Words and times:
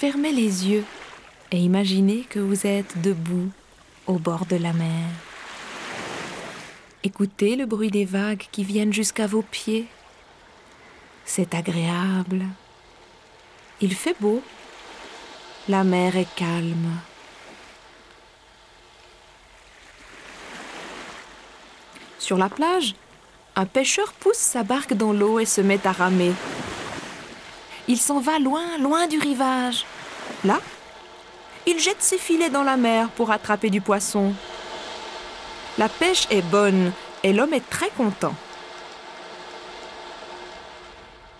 fermez 0.00 0.32
les 0.32 0.66
yeux 0.66 0.86
et 1.52 1.58
imaginez 1.58 2.22
que 2.22 2.38
vous 2.38 2.66
êtes 2.66 3.02
debout 3.02 3.50
au 4.06 4.14
bord 4.14 4.46
de 4.46 4.56
la 4.56 4.72
mer. 4.72 5.10
Écoutez 7.04 7.54
le 7.54 7.66
bruit 7.66 7.90
des 7.90 8.06
vagues 8.06 8.46
qui 8.50 8.64
viennent 8.64 8.94
jusqu'à 8.94 9.26
vos 9.26 9.42
pieds. 9.42 9.88
C'est 11.26 11.54
agréable. 11.54 12.46
Il 13.82 13.94
fait 13.94 14.16
beau. 14.18 14.42
La 15.68 15.84
mer 15.84 16.16
est 16.16 16.34
calme. 16.34 16.92
Sur 22.18 22.38
la 22.38 22.48
plage, 22.48 22.94
un 23.54 23.66
pêcheur 23.66 24.14
pousse 24.14 24.38
sa 24.38 24.62
barque 24.62 24.94
dans 24.94 25.12
l'eau 25.12 25.40
et 25.40 25.44
se 25.44 25.60
met 25.60 25.86
à 25.86 25.92
ramer. 25.92 26.32
Il 27.90 27.98
s'en 27.98 28.20
va 28.20 28.38
loin, 28.38 28.78
loin 28.78 29.08
du 29.08 29.18
rivage. 29.18 29.84
Là, 30.44 30.60
il 31.66 31.80
jette 31.80 32.00
ses 32.00 32.18
filets 32.18 32.48
dans 32.48 32.62
la 32.62 32.76
mer 32.76 33.08
pour 33.08 33.32
attraper 33.32 33.68
du 33.68 33.80
poisson. 33.80 34.32
La 35.76 35.88
pêche 35.88 36.28
est 36.30 36.40
bonne 36.40 36.92
et 37.24 37.32
l'homme 37.32 37.52
est 37.52 37.68
très 37.68 37.90
content. 37.90 38.32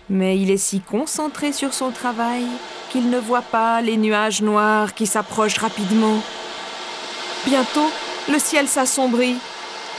Mais 0.08 0.41
il 0.41 0.50
est 0.50 0.56
si 0.56 0.80
concentré 0.80 1.52
sur 1.52 1.72
son 1.72 1.92
travail 1.92 2.44
qu'il 2.91 3.10
ne 3.10 3.20
voit 3.20 3.42
pas 3.42 3.80
les 3.80 3.96
nuages 3.96 4.42
noirs 4.42 4.92
qui 4.94 5.06
s'approchent 5.06 5.58
rapidement. 5.58 6.20
Bientôt, 7.47 7.92
le 8.28 8.41
ciel 8.41 8.66
s'assombrit, 8.66 9.36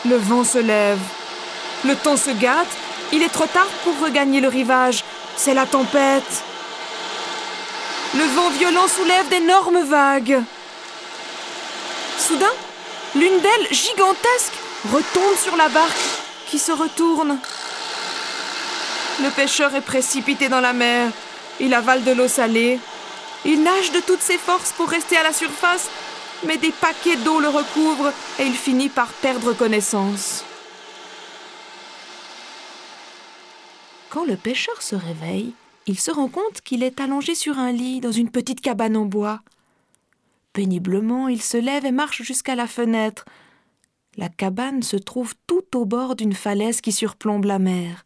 le 0.03 0.17
vent 0.17 0.43
se 0.43 0.57
lève, 0.57 0.99
le 1.85 1.95
temps 1.95 2.17
se 2.17 2.31
gâte, 2.31 2.75
il 3.13 3.23
est 3.23 3.29
trop 3.29 3.47
tard 3.47 3.69
pour 3.85 3.97
regagner 4.03 4.41
le 4.41 4.49
rivage, 4.49 5.05
c'est 5.35 5.53
la 5.53 5.65
tempête. 5.65 6.43
Le 8.15 8.23
vent 8.35 8.49
violent 8.49 8.87
soulève 8.87 9.29
d'énormes 9.29 9.83
vagues. 9.83 10.41
Soudain, 12.17 12.53
l'une 13.15 13.39
d'elles, 13.39 13.67
gigantesque, 13.71 14.53
retombe 14.91 15.37
sur 15.41 15.55
la 15.55 15.69
barque 15.69 15.97
qui 16.47 16.59
se 16.59 16.71
retourne. 16.71 17.37
Le 19.21 19.29
pêcheur 19.29 19.73
est 19.75 19.81
précipité 19.81 20.49
dans 20.49 20.61
la 20.61 20.73
mer. 20.73 21.09
Il 21.59 21.73
avale 21.73 22.03
de 22.03 22.11
l'eau 22.11 22.27
salée. 22.27 22.79
Il 23.45 23.63
nage 23.63 23.91
de 23.91 23.99
toutes 23.99 24.21
ses 24.21 24.37
forces 24.37 24.71
pour 24.71 24.89
rester 24.89 25.17
à 25.17 25.23
la 25.23 25.33
surface, 25.33 25.89
mais 26.45 26.57
des 26.57 26.71
paquets 26.71 27.15
d'eau 27.17 27.39
le 27.39 27.49
recouvrent 27.49 28.13
et 28.39 28.43
il 28.43 28.55
finit 28.55 28.89
par 28.89 29.07
perdre 29.07 29.53
connaissance. 29.53 30.43
Quand 34.11 34.25
le 34.25 34.35
pêcheur 34.35 34.81
se 34.81 34.93
réveille, 34.93 35.53
il 35.87 35.97
se 35.97 36.11
rend 36.11 36.27
compte 36.27 36.59
qu'il 36.59 36.83
est 36.83 36.99
allongé 36.99 37.33
sur 37.33 37.57
un 37.57 37.71
lit 37.71 38.01
dans 38.01 38.11
une 38.11 38.29
petite 38.29 38.59
cabane 38.59 38.97
en 38.97 39.05
bois. 39.05 39.39
Péniblement, 40.51 41.29
il 41.29 41.41
se 41.41 41.55
lève 41.55 41.85
et 41.85 41.93
marche 41.93 42.21
jusqu'à 42.21 42.55
la 42.55 42.67
fenêtre. 42.67 43.23
La 44.17 44.27
cabane 44.27 44.83
se 44.83 44.97
trouve 44.97 45.33
tout 45.47 45.63
au 45.75 45.85
bord 45.85 46.17
d'une 46.17 46.33
falaise 46.33 46.81
qui 46.81 46.91
surplombe 46.91 47.45
la 47.45 47.57
mer. 47.57 48.05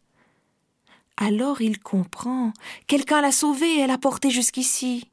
Alors 1.16 1.60
il 1.60 1.80
comprend. 1.80 2.52
Quelqu'un 2.86 3.20
l'a 3.20 3.32
sauvé 3.32 3.80
et 3.80 3.88
l'a 3.88 3.98
porté 3.98 4.30
jusqu'ici. 4.30 5.10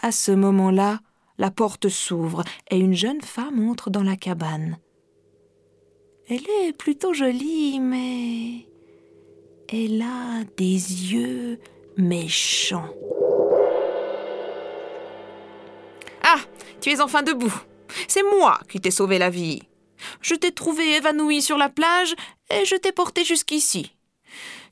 À 0.00 0.10
ce 0.10 0.32
moment-là, 0.32 1.00
la 1.36 1.50
porte 1.50 1.90
s'ouvre 1.90 2.44
et 2.70 2.78
une 2.78 2.94
jeune 2.94 3.20
femme 3.20 3.68
entre 3.68 3.90
dans 3.90 4.02
la 4.02 4.16
cabane. 4.16 4.78
Elle 6.30 6.48
est 6.62 6.72
plutôt 6.72 7.12
jolie, 7.12 7.78
mais 7.78 8.68
elle 9.70 10.00
a 10.02 10.44
des 10.56 11.12
yeux 11.12 11.58
méchants. 11.96 12.88
Ah, 16.22 16.38
tu 16.80 16.90
es 16.90 17.00
enfin 17.00 17.22
debout. 17.22 17.54
C'est 18.06 18.22
moi 18.22 18.60
qui 18.68 18.80
t'ai 18.80 18.90
sauvé 18.90 19.18
la 19.18 19.30
vie. 19.30 19.62
Je 20.20 20.34
t'ai 20.34 20.52
trouvé 20.52 20.96
évanoui 20.96 21.42
sur 21.42 21.58
la 21.58 21.68
plage 21.68 22.14
et 22.50 22.64
je 22.64 22.76
t'ai 22.76 22.92
porté 22.92 23.24
jusqu'ici. 23.24 23.94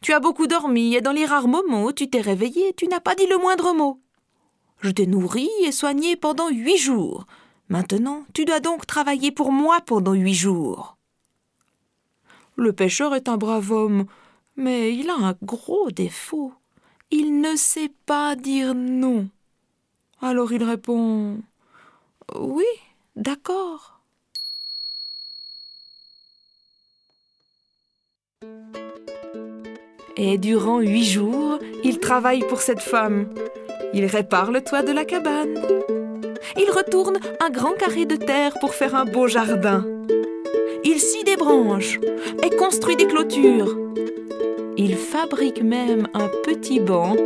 Tu 0.01 0.13
as 0.13 0.21
beaucoup 0.21 0.47
dormi 0.47 0.95
et 0.95 1.01
dans 1.01 1.13
les 1.13 1.27
rares 1.27 1.49
moments 1.49 1.85
où 1.85 1.93
tu 1.93 2.09
t'es 2.09 2.21
réveillé, 2.21 2.73
tu 2.75 2.87
n'as 2.87 3.01
pas 3.01 3.15
dit 3.15 3.27
le 3.27 3.39
moindre 3.39 3.73
mot. 3.73 4.01
Je 4.81 4.91
t'ai 4.91 5.07
nourri 5.07 5.49
et 5.65 5.73
soigné 5.73 6.17
pendant 6.17 6.49
huit 6.49 6.79
jours. 6.79 7.27
Maintenant, 7.69 8.25
tu 8.33 8.45
dois 8.45 8.61
donc 8.61 8.87
travailler 8.87 9.33
pour 9.33 9.53
moi 9.53 9.81
pendant 9.81 10.13
huit 10.13 10.35
jours. 10.35 10.97
Le 12.55 12.73
pêcheur 12.73 13.15
est 13.15 13.29
un 13.29 13.37
brave 13.37 13.73
homme, 13.73 14.07
mais 14.57 14.95
il 14.95 15.11
a 15.11 15.15
un 15.15 15.37
gros 15.43 15.91
défaut. 15.91 16.53
Il 17.11 17.41
ne 17.41 17.57
sait 17.57 17.91
pas 18.07 18.35
dire 18.37 18.75
non. 18.75 19.29
Alors 20.21 20.53
il 20.53 20.65
répond 20.65 21.39
Oui, 22.35 22.65
d'accord. 23.15 24.01
Et 30.19 30.39
durant 30.39 30.81
huit 30.81 31.05
jours, 31.05 31.59
il 31.85 32.01
travaille 32.01 32.41
pour 32.49 32.63
cette 32.63 32.81
femme. 32.81 33.29
Il 33.93 34.07
répare 34.07 34.51
le 34.51 34.63
toit 34.63 34.83
de 34.83 34.93
la 34.93 35.05
cabane. 35.05 35.55
Il 36.57 36.71
retourne 36.71 37.19
un 37.41 37.51
grand 37.51 37.73
carré 37.73 38.07
de 38.07 38.17
terre 38.17 38.55
pour 38.61 38.75
faire 38.75 38.95
un 38.95 39.05
beau 39.05 39.29
jardin. 39.29 39.85
Il 40.85 41.01
scie 41.01 41.25
des 41.25 41.37
branches 41.37 42.01
et 42.43 42.51
construit 42.57 42.97
des 42.97 43.07
clôtures. 43.07 43.77
Il 44.79 44.97
fabrique 44.97 45.63
même 45.63 46.07
un 46.13 46.29
petit 46.45 46.81
banc 46.81 47.17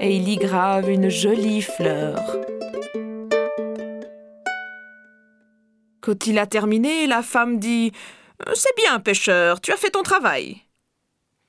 et 0.00 0.16
il 0.16 0.28
y 0.28 0.36
grave 0.36 0.88
une 0.88 1.08
jolie 1.08 1.62
fleur. 1.62 2.20
Quand 6.00 6.26
il 6.26 6.38
a 6.38 6.46
terminé, 6.46 7.08
la 7.08 7.22
femme 7.22 7.58
dit 7.58 7.90
C'est 8.54 8.76
bien, 8.76 9.00
pêcheur, 9.00 9.60
tu 9.60 9.72
as 9.72 9.76
fait 9.76 9.90
ton 9.90 10.04
travail. 10.04 10.62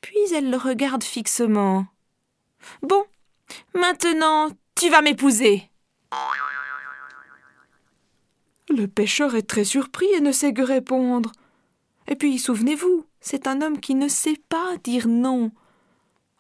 Puis 0.01 0.33
elle 0.35 0.49
le 0.49 0.57
regarde 0.57 1.03
fixement. 1.03 1.85
Bon, 2.81 3.03
maintenant, 3.75 4.49
tu 4.73 4.89
vas 4.89 5.01
m'épouser. 5.01 5.69
Le 8.69 8.87
pêcheur 8.87 9.35
est 9.35 9.47
très 9.47 9.63
surpris 9.63 10.07
et 10.15 10.21
ne 10.21 10.31
sait 10.31 10.53
que 10.53 10.61
répondre. 10.61 11.31
Et 12.07 12.15
puis, 12.15 12.39
souvenez-vous, 12.39 13.05
c'est 13.19 13.47
un 13.47 13.61
homme 13.61 13.79
qui 13.79 13.95
ne 13.95 14.07
sait 14.07 14.41
pas 14.50 14.78
dire 14.83 15.07
non. 15.07 15.51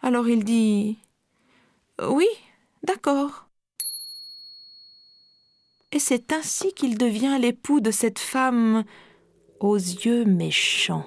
Alors 0.01 0.27
il 0.27 0.43
dit 0.43 0.99
Oui, 2.01 2.27
d'accord. 2.83 3.47
Et 5.91 5.99
c'est 5.99 6.33
ainsi 6.33 6.73
qu'il 6.73 6.97
devient 6.97 7.37
l'époux 7.39 7.79
de 7.79 7.91
cette 7.91 8.19
femme 8.19 8.83
aux 9.59 9.77
yeux 9.77 10.25
méchants. 10.25 11.05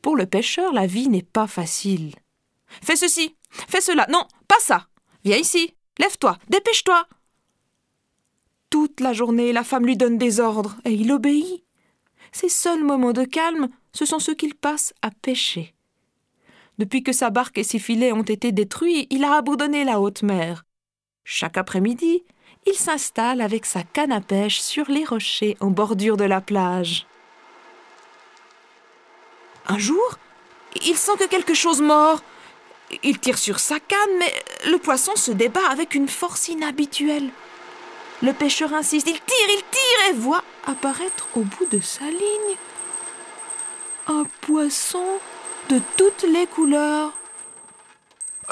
Pour 0.00 0.16
le 0.16 0.26
pêcheur, 0.26 0.72
la 0.72 0.86
vie 0.86 1.08
n'est 1.08 1.22
pas 1.22 1.46
facile. 1.46 2.14
Fais 2.82 2.94
ceci, 2.94 3.36
fais 3.50 3.80
cela, 3.80 4.06
non, 4.10 4.26
pas 4.46 4.60
ça. 4.60 4.86
Viens 5.24 5.38
ici, 5.38 5.74
lève-toi, 5.98 6.38
dépêche-toi. 6.48 7.06
Toute 8.70 9.00
la 9.00 9.12
journée, 9.12 9.52
la 9.52 9.64
femme 9.64 9.86
lui 9.86 9.96
donne 9.96 10.18
des 10.18 10.40
ordres 10.40 10.76
et 10.84 10.92
il 10.92 11.10
obéit. 11.12 11.64
Ses 12.32 12.48
seuls 12.48 12.82
moments 12.82 13.12
de 13.12 13.24
calme, 13.24 13.68
ce 13.92 14.04
sont 14.04 14.18
ceux 14.18 14.34
qu'il 14.34 14.54
passe 14.54 14.92
à 15.02 15.10
pêcher. 15.10 15.74
Depuis 16.78 17.02
que 17.04 17.12
sa 17.12 17.30
barque 17.30 17.58
et 17.58 17.62
ses 17.62 17.78
filets 17.78 18.12
ont 18.12 18.22
été 18.22 18.50
détruits, 18.50 19.06
il 19.10 19.24
a 19.24 19.36
abandonné 19.36 19.84
la 19.84 20.00
haute 20.00 20.22
mer. 20.22 20.64
Chaque 21.22 21.56
après-midi, 21.56 22.24
il 22.66 22.74
s'installe 22.74 23.40
avec 23.40 23.64
sa 23.64 23.82
canne 23.82 24.12
à 24.12 24.20
pêche 24.20 24.60
sur 24.60 24.90
les 24.90 25.04
rochers 25.04 25.56
en 25.60 25.70
bordure 25.70 26.16
de 26.16 26.24
la 26.24 26.40
plage. 26.40 27.06
Un 29.66 29.78
jour, 29.78 30.18
il 30.84 30.96
sent 30.96 31.16
que 31.18 31.28
quelque 31.28 31.54
chose 31.54 31.80
mord. 31.80 32.22
Il 33.02 33.18
tire 33.18 33.38
sur 33.38 33.58
sa 33.58 33.80
canne, 33.80 34.18
mais 34.18 34.32
le 34.66 34.78
poisson 34.78 35.16
se 35.16 35.30
débat 35.30 35.68
avec 35.70 35.94
une 35.94 36.08
force 36.08 36.48
inhabituelle. 36.48 37.30
Le 38.22 38.32
pêcheur 38.32 38.72
insiste, 38.72 39.08
il 39.08 39.20
tire, 39.20 39.48
il 39.48 39.62
tire 39.70 40.10
et 40.10 40.12
voit 40.14 40.44
apparaître 40.66 41.28
au 41.34 41.40
bout 41.40 41.66
de 41.70 41.80
sa 41.80 42.04
ligne 42.04 42.56
un 44.06 44.24
poisson 44.42 45.04
de 45.68 45.80
toutes 45.96 46.24
les 46.24 46.46
couleurs. 46.46 47.12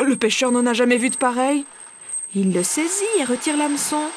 Le 0.03 0.17
pêcheur 0.17 0.51
n'en 0.51 0.67
a 0.67 0.73
jamais 0.73 0.97
vu 0.97 1.11
de 1.11 1.17
pareil. 1.17 1.67
Il 2.35 2.53
le 2.55 2.63
saisit 2.63 3.05
et 3.19 3.25
retire 3.25 3.57
l'hameçon. 3.57 4.09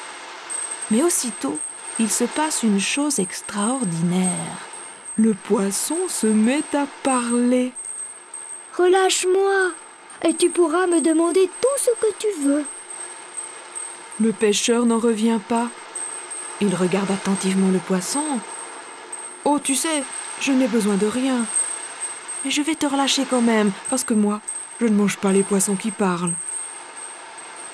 Mais 0.90 1.02
aussitôt, 1.02 1.58
il 1.98 2.10
se 2.10 2.24
passe 2.24 2.62
une 2.62 2.80
chose 2.80 3.18
extraordinaire. 3.18 4.30
Le 5.16 5.34
poisson 5.34 5.96
se 6.08 6.26
met 6.26 6.64
à 6.74 6.86
parler. 7.02 7.72
Relâche-moi, 8.76 9.72
et 10.24 10.34
tu 10.34 10.50
pourras 10.50 10.86
me 10.86 11.00
demander 11.00 11.48
tout 11.60 11.78
ce 11.78 11.90
que 12.00 12.12
tu 12.18 12.26
veux. 12.42 12.64
Le 14.20 14.32
pêcheur 14.32 14.86
n'en 14.86 14.98
revient 14.98 15.40
pas. 15.48 15.68
Il 16.60 16.74
regarde 16.74 17.10
attentivement 17.10 17.70
le 17.70 17.78
poisson. 17.78 18.24
Oh, 19.44 19.58
tu 19.62 19.74
sais, 19.74 20.02
je 20.40 20.52
n'ai 20.52 20.68
besoin 20.68 20.96
de 20.96 21.06
rien. 21.06 21.44
Mais 22.44 22.50
je 22.50 22.62
vais 22.62 22.74
te 22.74 22.86
relâcher 22.86 23.24
quand 23.28 23.42
même, 23.42 23.72
parce 23.90 24.04
que 24.04 24.14
moi, 24.14 24.40
je 24.80 24.86
ne 24.86 24.96
mange 24.96 25.18
pas 25.18 25.32
les 25.32 25.42
poissons 25.42 25.76
qui 25.76 25.90
parlent. 25.90 26.32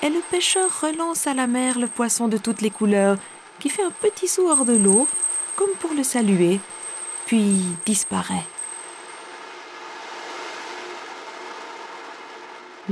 Et 0.03 0.09
le 0.09 0.21
pêcheur 0.31 0.69
relance 0.81 1.27
à 1.29 1.35
la 1.35 1.47
mer 1.47 1.79
le 1.79 1.87
poisson 1.87 2.27
de 2.27 2.39
toutes 2.39 2.61
les 2.61 2.71
couleurs, 2.71 3.17
qui 3.61 3.69
fait 3.69 3.85
un 3.85 3.93
petit 3.93 4.27
saut 4.27 4.51
hors 4.51 4.65
de 4.65 4.77
l'eau, 4.77 5.07
comme 5.55 5.71
pour 5.79 5.93
le 5.93 6.03
saluer, 6.03 6.59
puis 7.27 7.63
disparaît. 7.87 8.47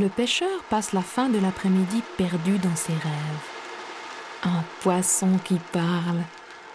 Le 0.01 0.09
pêcheur 0.09 0.63
passe 0.71 0.95
la 0.95 1.03
fin 1.03 1.29
de 1.29 1.39
l'après-midi 1.39 2.03
perdu 2.17 2.57
dans 2.57 2.75
ses 2.75 2.95
rêves. 2.95 3.49
Un 4.45 4.65
poisson 4.81 5.29
qui 5.45 5.59
parle, 5.73 6.23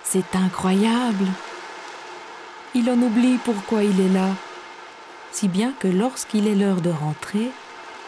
c'est 0.04 0.36
incroyable. 0.36 1.25
Il 2.75 2.88
en 2.88 3.01
oublie 3.01 3.39
pourquoi 3.44 3.83
il 3.83 4.00
est 4.00 4.13
là, 4.13 4.30
si 5.31 5.48
bien 5.48 5.74
que 5.80 5.88
lorsqu'il 5.88 6.45
est 6.45 6.54
l'heure 6.54 6.81
de 6.81 6.92
rentrer, 6.92 7.50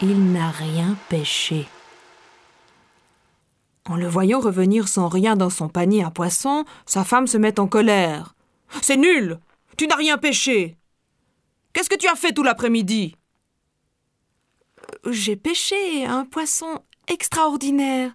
il 0.00 0.30
n'a 0.30 0.50
rien 0.50 0.94
pêché. 1.08 1.66
En 3.88 3.96
le 3.96 4.06
voyant 4.06 4.38
revenir 4.38 4.86
sans 4.86 5.08
rien 5.08 5.34
dans 5.34 5.50
son 5.50 5.68
panier 5.68 6.04
à 6.04 6.12
poisson, 6.12 6.64
sa 6.86 7.02
femme 7.02 7.26
se 7.26 7.38
met 7.38 7.58
en 7.58 7.66
colère. 7.66 8.36
C'est 8.82 8.96
nul 8.96 9.40
Tu 9.76 9.88
n'as 9.88 9.96
rien 9.96 10.16
pêché 10.16 10.76
Qu'est-ce 11.72 11.90
que 11.90 11.98
tu 11.98 12.06
as 12.06 12.14
fait 12.14 12.32
tout 12.32 12.44
l'après-midi? 12.44 13.17
J'ai 15.06 15.36
pêché 15.36 16.04
un 16.04 16.24
poisson 16.24 16.82
extraordinaire, 17.06 18.12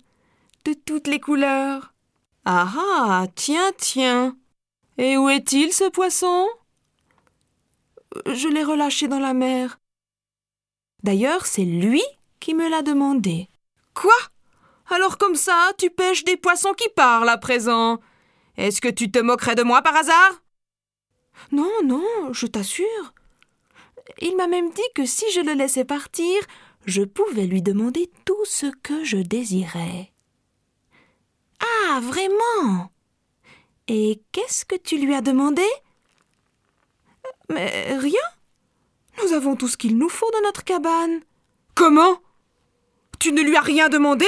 de 0.66 0.74
toutes 0.74 1.08
les 1.08 1.20
couleurs. 1.20 1.94
Ah 2.46 2.72
ah, 2.78 3.28
tiens, 3.36 3.72
tiens. 3.78 4.38
Et 4.98 5.18
où 5.18 5.30
est-il 5.30 5.74
ce 5.74 5.90
poisson? 5.90 6.48
Je 8.28 8.48
l'ai 8.48 8.64
relâché 8.64 9.08
dans 9.08 9.20
la 9.20 9.34
mer. 9.34 9.80
D'ailleurs, 11.02 11.46
c'est 11.46 11.66
lui 11.66 12.04
qui 12.40 12.54
me 12.54 12.70
l'a 12.70 12.82
demandé. 12.82 13.50
Quoi? 13.94 14.14
Alors 14.90 15.18
comme 15.18 15.36
ça, 15.36 15.72
tu 15.78 15.90
pêches 15.90 16.24
des 16.24 16.38
poissons 16.38 16.74
qui 16.74 16.88
parlent 16.90 17.30
à 17.30 17.38
présent 17.38 18.00
Est-ce 18.58 18.82
que 18.82 18.90
tu 18.90 19.10
te 19.10 19.20
moquerais 19.20 19.56
de 19.56 19.64
moi 19.64 19.82
par 19.82 19.96
hasard? 19.96 20.44
Non, 21.52 21.72
non, 21.84 22.32
je 22.32 22.46
t'assure. 22.46 23.14
Il 24.20 24.36
m'a 24.36 24.48
même 24.48 24.70
dit 24.70 24.82
que 24.96 25.06
si 25.06 25.30
je 25.32 25.40
le 25.40 25.54
laissais 25.54 25.86
partir, 25.86 26.36
je 26.86 27.04
pouvais 27.04 27.46
lui 27.46 27.62
demander 27.62 28.12
tout 28.26 28.46
ce 28.46 28.68
que 28.84 29.04
je 29.04 29.18
désirais. 29.18 30.12
Ah, 31.60 32.00
vraiment? 32.02 32.92
Et 33.88 34.22
qu'est-ce 34.32 34.66
que 34.66 34.76
tu 34.76 34.98
lui 34.98 35.14
as 35.14 35.22
demandé? 35.22 35.66
Mais 37.50 37.98
rien. 37.98 38.22
Nous 39.22 39.34
avons 39.34 39.56
tout 39.56 39.68
ce 39.68 39.78
qu'il 39.78 39.98
nous 39.98 40.10
faut 40.10 40.30
dans 40.32 40.42
notre 40.42 40.64
cabane. 40.64 41.22
Comment? 41.76 42.20
Tu 43.20 43.32
ne 43.32 43.42
lui 43.42 43.56
as 43.56 43.62
rien 43.62 43.90
demandé? 43.90 44.28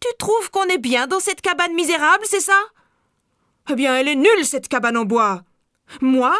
Tu 0.00 0.08
trouves 0.18 0.50
qu'on 0.50 0.64
est 0.64 0.78
bien 0.78 1.06
dans 1.06 1.20
cette 1.20 1.40
cabane 1.40 1.74
misérable, 1.74 2.24
c'est 2.24 2.40
ça? 2.40 2.58
Eh 3.70 3.74
bien, 3.74 3.96
elle 3.96 4.08
est 4.08 4.16
nulle, 4.16 4.44
cette 4.44 4.68
cabane 4.68 4.96
en 4.96 5.04
bois. 5.04 5.42
Moi, 6.00 6.36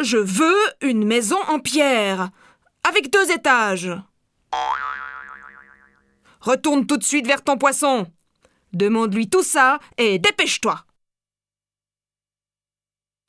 je 0.00 0.16
veux 0.16 0.56
une 0.80 1.04
maison 1.04 1.38
en 1.48 1.60
pierre, 1.60 2.30
avec 2.88 3.10
deux 3.10 3.30
étages. 3.30 3.90
Retourne 6.40 6.86
tout 6.86 6.96
de 6.96 7.04
suite 7.04 7.26
vers 7.26 7.42
ton 7.42 7.58
poisson. 7.58 8.06
Demande-lui 8.72 9.28
tout 9.28 9.42
ça 9.42 9.78
et 9.96 10.18
dépêche-toi. 10.18 10.84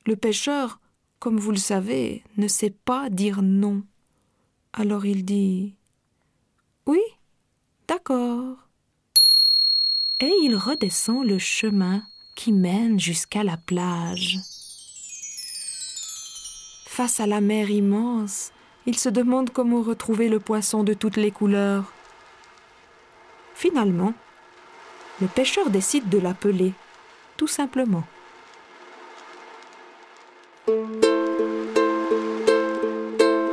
Le 0.05 0.15
pêcheur, 0.15 0.79
comme 1.19 1.37
vous 1.37 1.51
le 1.51 1.57
savez, 1.57 2.23
ne 2.37 2.47
sait 2.47 2.69
pas 2.69 3.09
dire 3.09 3.41
non. 3.41 3.83
Alors 4.73 5.05
il 5.05 5.25
dit 5.25 5.75
Oui, 6.85 7.01
d'accord. 7.87 8.57
Et 10.19 10.31
il 10.43 10.55
redescend 10.55 11.25
le 11.25 11.39
chemin 11.39 12.03
qui 12.35 12.51
mène 12.51 12.99
jusqu'à 12.99 13.43
la 13.43 13.57
plage. 13.57 14.37
Face 16.87 17.19
à 17.19 17.27
la 17.27 17.41
mer 17.41 17.69
immense, 17.69 18.51
il 18.85 18.97
se 18.97 19.09
demande 19.09 19.51
comment 19.51 19.81
retrouver 19.81 20.29
le 20.29 20.39
poisson 20.39 20.83
de 20.83 20.93
toutes 20.93 21.17
les 21.17 21.31
couleurs. 21.31 21.83
Finalement, 23.53 24.13
le 25.21 25.27
pêcheur 25.27 25.69
décide 25.69 26.07
de 26.09 26.17
l'appeler, 26.17 26.73
tout 27.37 27.47
simplement. 27.47 28.03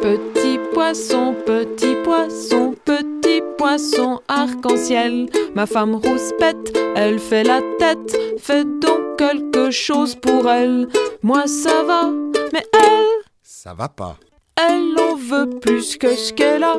Petit 0.00 0.60
poisson, 0.72 1.34
petit 1.44 1.96
poisson, 2.04 2.74
petit 2.84 3.42
poisson 3.58 4.20
arc-en-ciel. 4.28 5.28
Ma 5.54 5.66
femme 5.66 5.96
rouspète, 5.96 6.76
elle 6.94 7.18
fait 7.18 7.42
la 7.42 7.60
tête. 7.78 8.16
Fais 8.38 8.64
donc 8.64 9.18
quelque 9.18 9.70
chose 9.70 10.14
pour 10.14 10.48
elle. 10.48 10.88
Moi 11.22 11.48
ça 11.48 11.82
va, 11.82 12.10
mais 12.52 12.64
elle. 12.72 13.24
Ça 13.42 13.74
va 13.74 13.88
pas. 13.88 14.16
Elle 14.56 14.94
en 14.98 15.16
veut 15.16 15.50
plus 15.60 15.96
que 15.96 16.14
ce 16.14 16.32
qu'elle 16.32 16.64
a. 16.64 16.76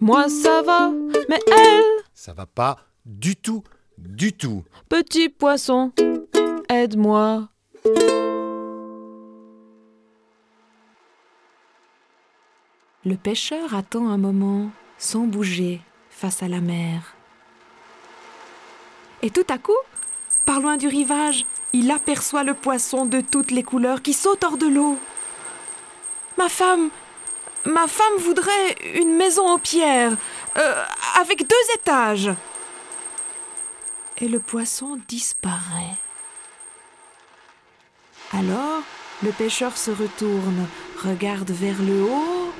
Moi 0.00 0.28
ça 0.28 0.62
va, 0.62 0.90
mais 1.28 1.40
elle. 1.46 2.04
Ça 2.14 2.32
va 2.32 2.46
pas 2.46 2.78
du 3.04 3.36
tout, 3.36 3.62
du 3.98 4.32
tout. 4.32 4.64
Petit 4.88 5.28
poisson, 5.28 5.92
aide-moi. 6.68 7.48
Le 13.04 13.16
pêcheur 13.16 13.74
attend 13.74 14.08
un 14.08 14.18
moment, 14.18 14.70
sans 14.98 15.26
bouger, 15.26 15.80
face 16.10 16.42
à 16.42 16.48
la 16.48 16.60
mer. 16.60 17.16
Et 19.22 19.30
tout 19.30 19.46
à 19.48 19.58
coup, 19.58 19.72
par 20.44 20.60
loin 20.60 20.76
du 20.76 20.86
rivage, 20.86 21.46
il 21.72 21.90
aperçoit 21.90 22.44
le 22.44 22.54
poisson 22.54 23.06
de 23.06 23.20
toutes 23.20 23.50
les 23.50 23.62
couleurs 23.62 24.02
qui 24.02 24.12
saute 24.12 24.44
hors 24.44 24.58
de 24.58 24.66
l'eau. 24.66 24.98
Ma 26.36 26.48
femme, 26.48 26.90
ma 27.66 27.86
femme 27.86 28.16
voudrait 28.18 28.76
une 28.94 29.16
maison 29.16 29.46
en 29.46 29.58
pierre, 29.58 30.16
euh, 30.56 30.84
avec 31.20 31.46
deux 31.46 31.74
étages. 31.74 32.30
Et 34.18 34.28
le 34.28 34.38
poisson 34.38 34.98
disparaît. 35.08 35.96
Alors, 38.32 38.82
le 39.22 39.30
pêcheur 39.32 39.76
se 39.76 39.90
retourne, 39.90 40.66
regarde 41.04 41.50
vers 41.50 41.80
le 41.82 42.02
haut, 42.02 42.52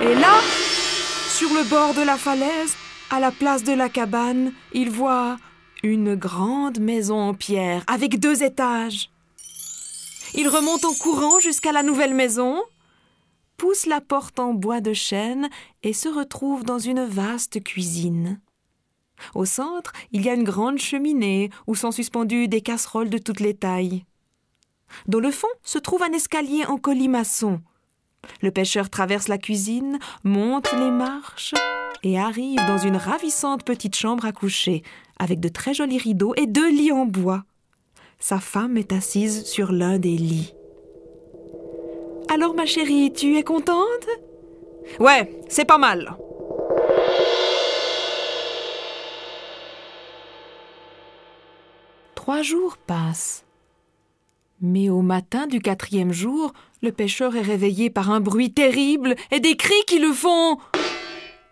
et 0.00 0.14
là, 0.14 0.40
sur 1.28 1.52
le 1.54 1.64
bord 1.64 1.94
de 1.94 2.02
la 2.02 2.16
falaise, 2.16 2.74
à 3.10 3.20
la 3.20 3.30
place 3.30 3.62
de 3.62 3.72
la 3.72 3.88
cabane, 3.88 4.52
il 4.72 4.90
voit 4.90 5.36
une 5.82 6.14
grande 6.16 6.80
maison 6.80 7.20
en 7.20 7.34
pierre 7.34 7.82
avec 7.86 8.18
deux 8.18 8.42
étages. 8.42 9.10
Il 10.34 10.48
remonte 10.48 10.84
en 10.84 10.92
courant 10.94 11.38
jusqu'à 11.38 11.72
la 11.72 11.82
nouvelle 11.82 12.14
maison, 12.14 12.62
pousse 13.56 13.86
la 13.86 14.00
porte 14.00 14.38
en 14.38 14.54
bois 14.54 14.80
de 14.80 14.92
chêne 14.92 15.48
et 15.82 15.92
se 15.92 16.08
retrouve 16.08 16.64
dans 16.64 16.78
une 16.78 17.04
vaste 17.04 17.62
cuisine. 17.62 18.40
Au 19.34 19.44
centre, 19.44 19.92
il 20.12 20.22
y 20.22 20.28
a 20.28 20.34
une 20.34 20.44
grande 20.44 20.78
cheminée 20.78 21.50
où 21.66 21.74
sont 21.74 21.92
suspendues 21.92 22.48
des 22.48 22.60
casseroles 22.60 23.10
de 23.10 23.18
toutes 23.18 23.40
les 23.40 23.54
tailles. 23.54 24.04
Dans 25.06 25.20
le 25.20 25.30
fond 25.30 25.48
se 25.62 25.78
trouve 25.78 26.02
un 26.02 26.12
escalier 26.12 26.64
en 26.66 26.76
colimaçon. 26.76 27.60
Le 28.42 28.50
pêcheur 28.50 28.90
traverse 28.90 29.28
la 29.28 29.38
cuisine, 29.38 29.98
monte 30.24 30.72
les 30.72 30.90
marches 30.90 31.54
et 32.02 32.18
arrive 32.18 32.60
dans 32.66 32.78
une 32.78 32.96
ravissante 32.96 33.64
petite 33.64 33.96
chambre 33.96 34.26
à 34.26 34.32
coucher, 34.32 34.82
avec 35.18 35.40
de 35.40 35.48
très 35.48 35.74
jolis 35.74 35.98
rideaux 35.98 36.34
et 36.36 36.46
deux 36.46 36.70
lits 36.70 36.92
en 36.92 37.06
bois. 37.06 37.44
Sa 38.18 38.40
femme 38.40 38.76
est 38.76 38.92
assise 38.92 39.44
sur 39.44 39.72
l'un 39.72 39.98
des 39.98 40.16
lits. 40.16 40.55
Alors 42.28 42.54
ma 42.54 42.66
chérie, 42.66 43.12
tu 43.12 43.36
es 43.36 43.42
contente? 43.42 44.06
Ouais, 44.98 45.40
c'est 45.48 45.64
pas 45.64 45.78
mal. 45.78 46.16
Trois 52.14 52.42
jours 52.42 52.76
passent. 52.76 53.44
Mais 54.60 54.88
au 54.88 55.02
matin 55.02 55.46
du 55.46 55.60
quatrième 55.60 56.12
jour, 56.12 56.52
le 56.82 56.90
pêcheur 56.90 57.36
est 57.36 57.42
réveillé 57.42 57.90
par 57.90 58.10
un 58.10 58.20
bruit 58.20 58.52
terrible 58.52 59.14
et 59.30 59.40
des 59.40 59.56
cris 59.56 59.74
qui 59.86 59.98
le 59.98 60.12
font 60.12 60.58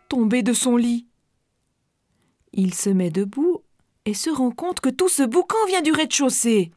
tomber 0.09 0.43
de 0.43 0.53
son 0.53 0.77
lit. 0.77 1.07
Il 2.53 2.75
se 2.75 2.91
met 2.91 3.11
debout 3.11 3.63
et 4.05 4.15
se 4.15 4.31
rend 4.31 4.51
compte 4.51 4.81
que 4.81 4.91
tout 4.91 5.09
ce 5.09 5.23
boucan 5.23 5.65
vient 5.67 5.83
du 5.83 5.93
rez-de-chaussée. 5.93 6.71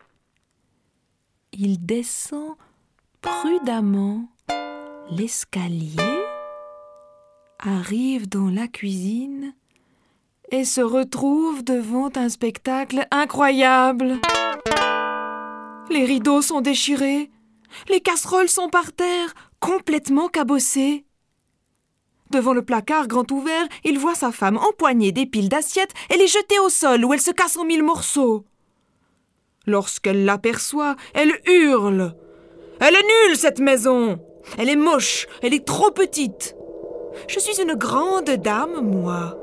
Il 1.53 1.85
descend 1.85 2.55
prudemment 3.27 4.29
l'escalier, 5.11 6.23
arrive 7.59 8.29
dans 8.29 8.49
la 8.49 8.69
cuisine 8.69 9.53
et 10.49 10.63
se 10.63 10.79
retrouve 10.79 11.61
devant 11.63 12.09
un 12.15 12.29
spectacle 12.29 13.05
incroyable. 13.11 14.21
Les 15.89 16.05
rideaux 16.05 16.41
sont 16.41 16.61
déchirés. 16.61 17.29
Les 17.89 17.99
casseroles 17.99 18.47
sont 18.47 18.69
par 18.69 18.93
terre, 18.93 19.33
complètement 19.59 20.29
cabossées. 20.29 21.05
Devant 22.29 22.53
le 22.53 22.63
placard 22.63 23.09
grand 23.09 23.29
ouvert, 23.29 23.67
il 23.83 23.99
voit 23.99 24.15
sa 24.15 24.31
femme 24.31 24.57
empoigner 24.57 25.11
des 25.11 25.25
piles 25.25 25.49
d'assiettes 25.49 25.93
et 26.09 26.17
les 26.17 26.27
jeter 26.27 26.59
au 26.59 26.69
sol 26.69 27.03
où 27.03 27.13
elles 27.13 27.21
se 27.21 27.31
cassent 27.31 27.57
en 27.57 27.65
mille 27.65 27.83
morceaux. 27.83 28.45
Lorsqu'elle 29.65 30.23
l'aperçoit, 30.23 30.95
elle 31.13 31.41
hurle. 31.45 32.15
Elle 32.79 32.95
est 32.95 33.27
nulle, 33.27 33.37
cette 33.37 33.59
maison. 33.59 34.19
Elle 34.57 34.69
est 34.69 34.75
moche, 34.75 35.27
elle 35.41 35.53
est 35.53 35.65
trop 35.65 35.91
petite. 35.91 36.55
Je 37.27 37.39
suis 37.39 37.61
une 37.61 37.73
grande 37.73 38.29
dame, 38.29 38.81
moi. 38.81 39.37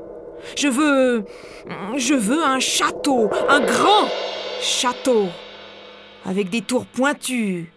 Je 0.55 0.67
veux. 0.67 1.25
Je 1.97 2.13
veux 2.13 2.43
un 2.43 2.59
château, 2.59 3.29
un 3.49 3.59
grand 3.59 4.07
château, 4.61 5.27
avec 6.25 6.49
des 6.49 6.61
tours 6.61 6.85
pointues. 6.85 7.71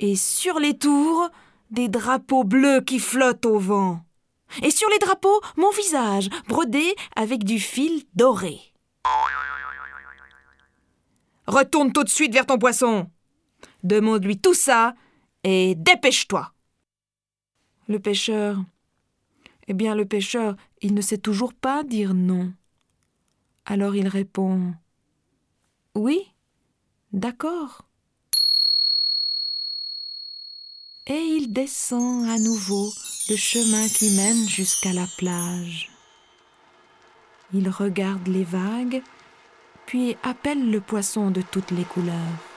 Et 0.00 0.16
sur 0.16 0.58
les 0.58 0.76
tours, 0.76 1.28
des 1.70 1.88
drapeaux 1.88 2.44
bleus 2.44 2.80
qui 2.80 2.98
flottent 2.98 3.46
au 3.46 3.58
vent. 3.58 4.00
Et 4.62 4.70
sur 4.70 4.88
les 4.90 4.98
drapeaux, 4.98 5.40
mon 5.56 5.70
visage, 5.70 6.28
brodé 6.48 6.94
avec 7.16 7.44
du 7.44 7.58
fil 7.58 8.02
doré. 8.14 8.60
Retourne 11.46 11.92
tout 11.92 12.04
de 12.04 12.08
suite 12.08 12.32
vers 12.32 12.46
ton 12.46 12.58
poisson. 12.58 13.08
Demande-lui 13.82 14.38
tout 14.38 14.54
ça 14.54 14.94
et 15.44 15.74
dépêche-toi. 15.74 16.52
Le 17.88 17.98
pêcheur. 17.98 18.64
Eh 19.68 19.74
bien, 19.74 19.94
le 19.94 20.04
pêcheur, 20.04 20.56
il 20.82 20.94
ne 20.94 21.00
sait 21.00 21.18
toujours 21.18 21.54
pas 21.54 21.84
dire 21.84 22.14
non. 22.14 22.52
Alors 23.66 23.96
il 23.96 24.08
répond 24.08 24.74
Oui, 25.94 26.20
d'accord. 27.12 27.82
Et 31.06 31.20
il 31.20 31.52
descend 31.52 32.28
à 32.28 32.38
nouveau 32.38 32.90
le 33.28 33.36
chemin 33.36 33.88
qui 33.88 34.16
mène 34.16 34.48
jusqu'à 34.48 34.92
la 34.92 35.06
plage. 35.18 35.90
Il 37.52 37.68
regarde 37.68 38.26
les 38.26 38.44
vagues, 38.44 39.02
puis 39.86 40.16
appelle 40.22 40.70
le 40.70 40.80
poisson 40.80 41.30
de 41.30 41.42
toutes 41.42 41.70
les 41.70 41.84
couleurs. 41.84 42.53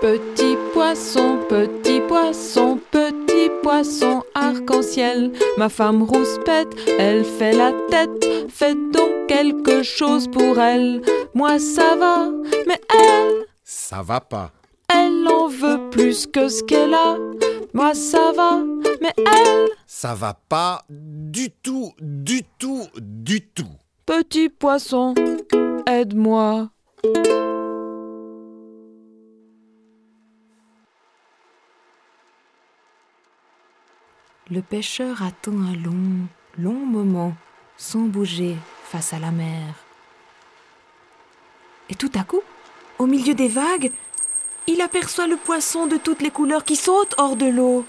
Petit 0.00 0.56
poisson, 0.72 1.38
petit 1.48 2.00
poisson, 2.06 2.78
petit 2.90 3.50
poisson 3.62 4.22
arc-en-ciel. 4.34 5.32
Ma 5.56 5.68
femme 5.68 6.02
rouspète, 6.02 6.68
elle 6.98 7.24
fait 7.24 7.52
la 7.52 7.72
tête. 7.90 8.24
Faites 8.48 8.90
donc 8.92 9.26
quelque 9.28 9.82
chose 9.82 10.28
pour 10.28 10.58
elle. 10.58 11.00
Moi 11.34 11.58
ça 11.58 11.96
va, 11.96 12.28
mais 12.66 12.80
elle, 12.90 13.44
Ça 13.64 14.02
va 14.02 14.20
pas. 14.20 14.52
elle 14.92 15.26
en 15.28 15.48
veut 15.48 15.90
plus 15.90 16.26
que 16.26 16.48
ce 16.48 16.62
qu'elle 16.62 16.94
a. 16.94 17.16
Moi 17.74 17.94
ça 17.94 18.32
va, 18.32 18.62
mais 19.00 19.12
elle, 19.18 19.68
Ça 19.86 20.14
va 20.14 20.34
pas 20.48 20.82
du 20.88 21.50
tout, 21.50 21.92
du 22.00 22.42
tout, 22.58 22.82
du 23.00 23.40
tout. 23.40 23.64
petit 24.06 24.48
poisson, 24.48 25.14
aide-moi. 25.86 26.68
Le 34.48 34.62
pêcheur 34.62 35.22
attend 35.22 35.52
un 35.52 35.74
long, 35.74 36.28
long 36.56 36.86
moment 36.86 37.34
sans 37.76 38.00
bouger 38.00 38.56
face 38.84 39.12
à 39.12 39.18
la 39.18 39.30
mer. 39.32 39.74
Et 41.90 41.94
tout 41.96 42.10
à 42.14 42.22
coup, 42.22 42.42
au 42.98 43.06
milieu 43.06 43.34
des 43.34 43.48
vagues, 43.48 43.90
il 44.66 44.80
aperçoit 44.80 45.26
le 45.26 45.36
poisson 45.36 45.86
de 45.86 45.96
toutes 45.96 46.22
les 46.22 46.30
couleurs 46.30 46.64
qui 46.64 46.76
saute 46.76 47.14
hors 47.18 47.36
de 47.36 47.46
l'eau. 47.46 47.84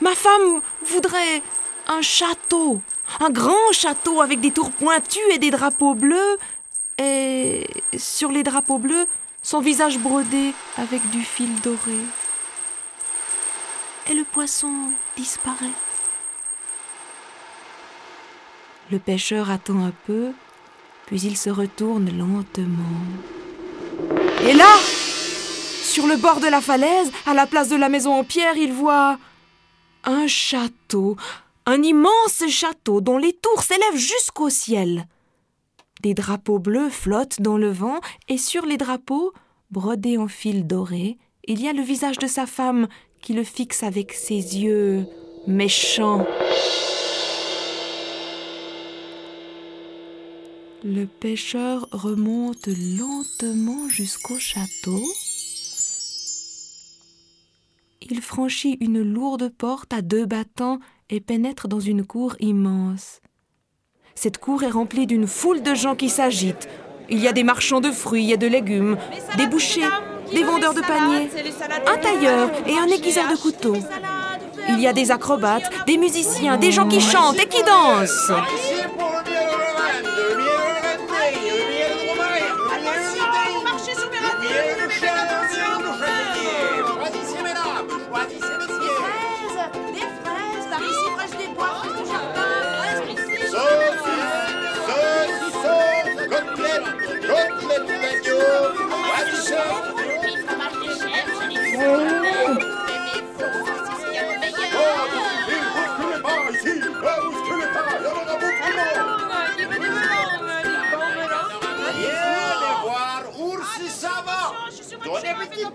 Ma 0.00 0.14
femme 0.14 0.60
voudrait 0.82 1.42
un 1.88 2.00
château, 2.00 2.80
un 3.18 3.30
grand 3.30 3.72
château 3.72 4.20
avec 4.20 4.40
des 4.40 4.52
tours 4.52 4.70
pointues 4.70 5.18
et 5.32 5.38
des 5.38 5.50
drapeaux 5.50 5.94
bleus, 5.94 6.38
et 7.00 7.66
sur 7.96 8.30
les 8.30 8.42
drapeaux 8.42 8.78
bleus, 8.78 9.06
son 9.42 9.60
visage 9.60 9.98
brodé 9.98 10.52
avec 10.76 11.08
du 11.10 11.22
fil 11.22 11.48
doré 11.60 11.98
et 14.10 14.14
le 14.14 14.24
poisson 14.24 14.72
disparaît. 15.16 15.76
Le 18.90 18.98
pêcheur 18.98 19.50
attend 19.50 19.84
un 19.84 19.92
peu, 20.06 20.32
puis 21.06 21.20
il 21.20 21.36
se 21.36 21.48
retourne 21.48 22.10
lentement. 22.16 22.82
Et 24.42 24.52
là, 24.52 24.76
sur 25.82 26.06
le 26.06 26.16
bord 26.16 26.40
de 26.40 26.48
la 26.48 26.60
falaise, 26.60 27.12
à 27.24 27.34
la 27.34 27.46
place 27.46 27.68
de 27.68 27.76
la 27.76 27.88
maison 27.88 28.12
en 28.12 28.24
pierre, 28.24 28.56
il 28.56 28.72
voit 28.72 29.18
un 30.04 30.26
château, 30.26 31.16
un 31.66 31.82
immense 31.82 32.42
château 32.48 33.00
dont 33.00 33.18
les 33.18 33.32
tours 33.32 33.62
s'élèvent 33.62 33.96
jusqu'au 33.96 34.50
ciel. 34.50 35.06
Des 36.02 36.14
drapeaux 36.14 36.58
bleus 36.58 36.88
flottent 36.88 37.42
dans 37.42 37.58
le 37.58 37.70
vent, 37.70 38.00
et 38.28 38.38
sur 38.38 38.64
les 38.64 38.78
drapeaux, 38.78 39.32
brodés 39.70 40.16
en 40.16 40.28
fil 40.28 40.66
doré, 40.66 41.18
il 41.44 41.60
y 41.60 41.68
a 41.68 41.72
le 41.72 41.82
visage 41.82 42.18
de 42.18 42.26
sa 42.26 42.46
femme 42.46 42.88
qui 43.20 43.34
le 43.34 43.44
fixe 43.44 43.82
avec 43.82 44.14
ses 44.14 44.58
yeux 44.58 45.04
méchants. 45.46 46.26
Le 50.82 51.04
pêcheur 51.04 51.86
remonte 51.92 52.66
lentement 52.66 53.88
jusqu'au 53.90 54.38
château. 54.38 55.02
Il 58.00 58.22
franchit 58.22 58.78
une 58.80 59.02
lourde 59.02 59.52
porte 59.56 59.92
à 59.92 60.00
deux 60.00 60.24
battants 60.24 60.78
et 61.10 61.20
pénètre 61.20 61.68
dans 61.68 61.80
une 61.80 62.06
cour 62.06 62.36
immense. 62.40 63.20
Cette 64.22 64.36
cour 64.36 64.62
est 64.64 64.68
remplie 64.68 65.06
d'une 65.06 65.26
foule 65.26 65.62
de 65.62 65.74
gens 65.74 65.94
qui 65.94 66.10
s'agitent. 66.10 66.68
Il 67.08 67.20
y 67.20 67.26
a 67.26 67.32
des 67.32 67.42
marchands 67.42 67.80
de 67.80 67.90
fruits 67.90 68.30
et 68.30 68.36
de 68.36 68.46
légumes, 68.46 68.98
des 69.38 69.46
bouchers, 69.46 69.80
des 70.30 70.44
vendeurs 70.44 70.74
de 70.74 70.82
paniers, 70.82 71.30
un 71.86 71.96
tailleur 71.96 72.50
et 72.66 72.76
un 72.76 72.88
aiguiseur 72.88 73.30
de 73.30 73.36
couteaux. 73.36 73.78
Il 74.68 74.78
y 74.78 74.86
a 74.86 74.92
des 74.92 75.10
acrobates, 75.10 75.72
des 75.86 75.96
musiciens, 75.96 76.58
des 76.58 76.70
gens 76.70 76.86
qui 76.86 77.00
chantent 77.00 77.40
et 77.40 77.48
qui 77.48 77.62
dansent. 77.62 78.30
Ici 78.58 78.74
pour 78.98 79.08
le 79.08 79.30
miel 79.30 79.48
de 79.48 79.64
lavande, 79.64 80.28
le 80.28 80.44
miel 84.44 84.80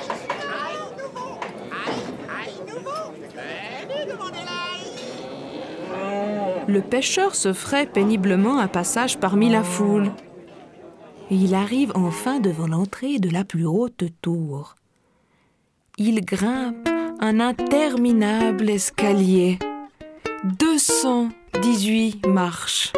Je 0.08 0.15
Le 6.68 6.82
pêcheur 6.82 7.36
se 7.36 7.54
ferait 7.54 7.86
péniblement 7.86 8.58
un 8.58 8.68
passage 8.68 9.20
parmi 9.20 9.50
la 9.50 9.64
foule. 9.64 10.12
Il 11.30 11.54
arrive 11.54 11.92
enfin 11.96 12.40
devant 12.40 12.68
l'entrée 12.68 13.20
de 13.20 13.30
la 13.30 13.44
plus 13.44 13.66
haute 13.66 14.04
tour. 14.22 14.76
Il 15.98 16.26
grimpe 16.26 16.90
un 17.20 17.40
interminable 17.40 18.70
escalier. 18.70 19.60
218 20.60 22.28
marches. 22.28 22.94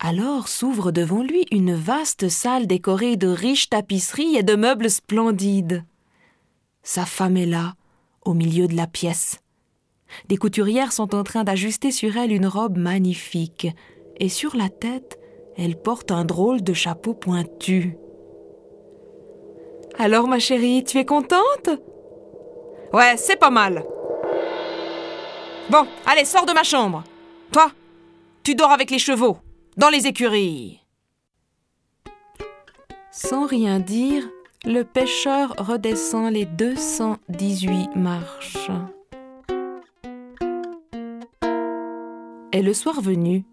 Alors 0.00 0.48
s'ouvre 0.48 0.90
devant 0.90 1.22
lui 1.22 1.46
une 1.52 1.74
vaste 1.74 2.28
salle 2.28 2.66
décorée 2.66 3.16
de 3.16 3.28
riches 3.28 3.70
tapisseries 3.70 4.36
et 4.36 4.42
de 4.42 4.56
meubles 4.56 4.90
splendides. 4.90 5.84
Sa 6.82 7.06
femme 7.06 7.36
est 7.36 7.46
là, 7.46 7.74
au 8.24 8.34
milieu 8.34 8.66
de 8.66 8.76
la 8.76 8.86
pièce. 8.86 9.40
Des 10.28 10.36
couturières 10.36 10.92
sont 10.92 11.14
en 11.14 11.22
train 11.22 11.44
d'ajuster 11.44 11.90
sur 11.90 12.16
elle 12.16 12.32
une 12.32 12.46
robe 12.46 12.76
magnifique, 12.76 13.68
et 14.18 14.28
sur 14.28 14.56
la 14.56 14.68
tête, 14.68 15.18
elle 15.56 15.80
porte 15.80 16.10
un 16.10 16.24
drôle 16.24 16.62
de 16.62 16.72
chapeau 16.72 17.14
pointu. 17.14 17.96
Alors, 19.98 20.26
ma 20.26 20.38
chérie, 20.38 20.84
tu 20.84 20.98
es 20.98 21.04
contente? 21.04 21.70
Ouais, 22.92 23.16
c'est 23.16 23.36
pas 23.36 23.50
mal. 23.50 23.84
Bon, 25.70 25.86
allez, 26.06 26.24
sors 26.24 26.46
de 26.46 26.52
ma 26.52 26.62
chambre. 26.62 27.04
Toi, 27.52 27.70
tu 28.42 28.54
dors 28.54 28.70
avec 28.70 28.90
les 28.90 28.98
chevaux, 28.98 29.38
dans 29.76 29.88
les 29.88 30.06
écuries. 30.06 30.80
Sans 33.10 33.46
rien 33.46 33.78
dire, 33.78 34.28
le 34.64 34.84
pêcheur 34.84 35.54
redescend 35.58 36.32
les 36.32 36.44
218 36.44 37.96
marches. 37.96 38.70
Et 42.52 42.62
le 42.62 42.74
soir 42.74 43.00
venu, 43.00 43.44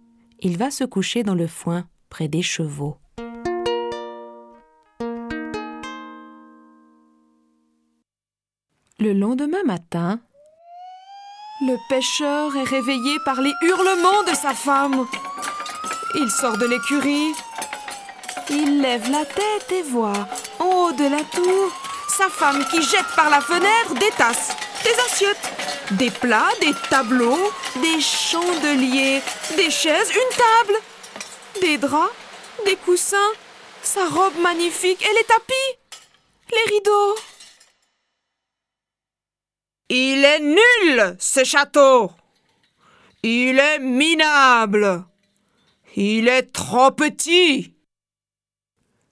il 0.42 0.58
va 0.58 0.70
se 0.72 0.84
coucher 0.84 1.24
dans 1.24 1.34
le 1.34 1.48
foin 1.48 1.86
près 2.10 2.28
des 2.28 2.42
chevaux. 2.42 2.98
Le 9.00 9.14
lendemain 9.14 9.64
matin, 9.66 10.20
le 11.62 11.76
pêcheur 11.90 12.56
est 12.56 12.64
réveillé 12.64 13.18
par 13.26 13.42
les 13.42 13.54
hurlements 13.64 14.24
de 14.30 14.36
sa 14.36 14.54
femme. 14.54 15.06
Il 16.16 16.30
sort 16.30 16.58
de 16.58 16.66
l'écurie. 16.66 17.32
Il 18.50 18.82
lève 18.82 19.10
la 19.12 19.26
tête 19.26 19.72
et 19.72 19.84
voit, 19.84 20.28
en 20.60 20.66
haut 20.66 20.92
de 20.92 21.04
la 21.04 21.24
tour, 21.24 21.72
sa 22.08 22.30
femme 22.30 22.66
qui 22.72 22.82
jette 22.82 23.16
par 23.16 23.30
la 23.30 23.42
fenêtre 23.42 23.94
des 23.94 24.10
tasses, 24.18 24.50
des 24.84 25.00
assiettes, 25.06 25.54
des 25.92 26.10
plats, 26.10 26.50
des 26.60 26.74
tableaux, 26.90 27.52
des 27.76 28.02
chandeliers, 28.02 29.22
des 29.56 29.70
chaises, 29.70 30.12
une 30.12 30.38
table, 30.38 30.80
des 31.62 31.78
draps, 31.78 32.12
des 32.66 32.76
coussins, 32.76 33.18
sa 33.84 34.06
robe 34.08 34.40
magnifique 34.42 35.02
et 35.04 35.14
les 35.14 35.24
tapis, 35.26 35.80
les 36.52 36.74
rideaux. 36.74 37.16
Il 39.90 40.26
est 40.26 40.40
nul, 40.40 41.16
ce 41.20 41.44
château. 41.44 42.12
Il 43.22 43.60
est 43.60 43.80
minable. 43.80 45.04
Il 45.96 46.28
est 46.28 46.52
trop 46.52 46.92
petit. 46.92 47.74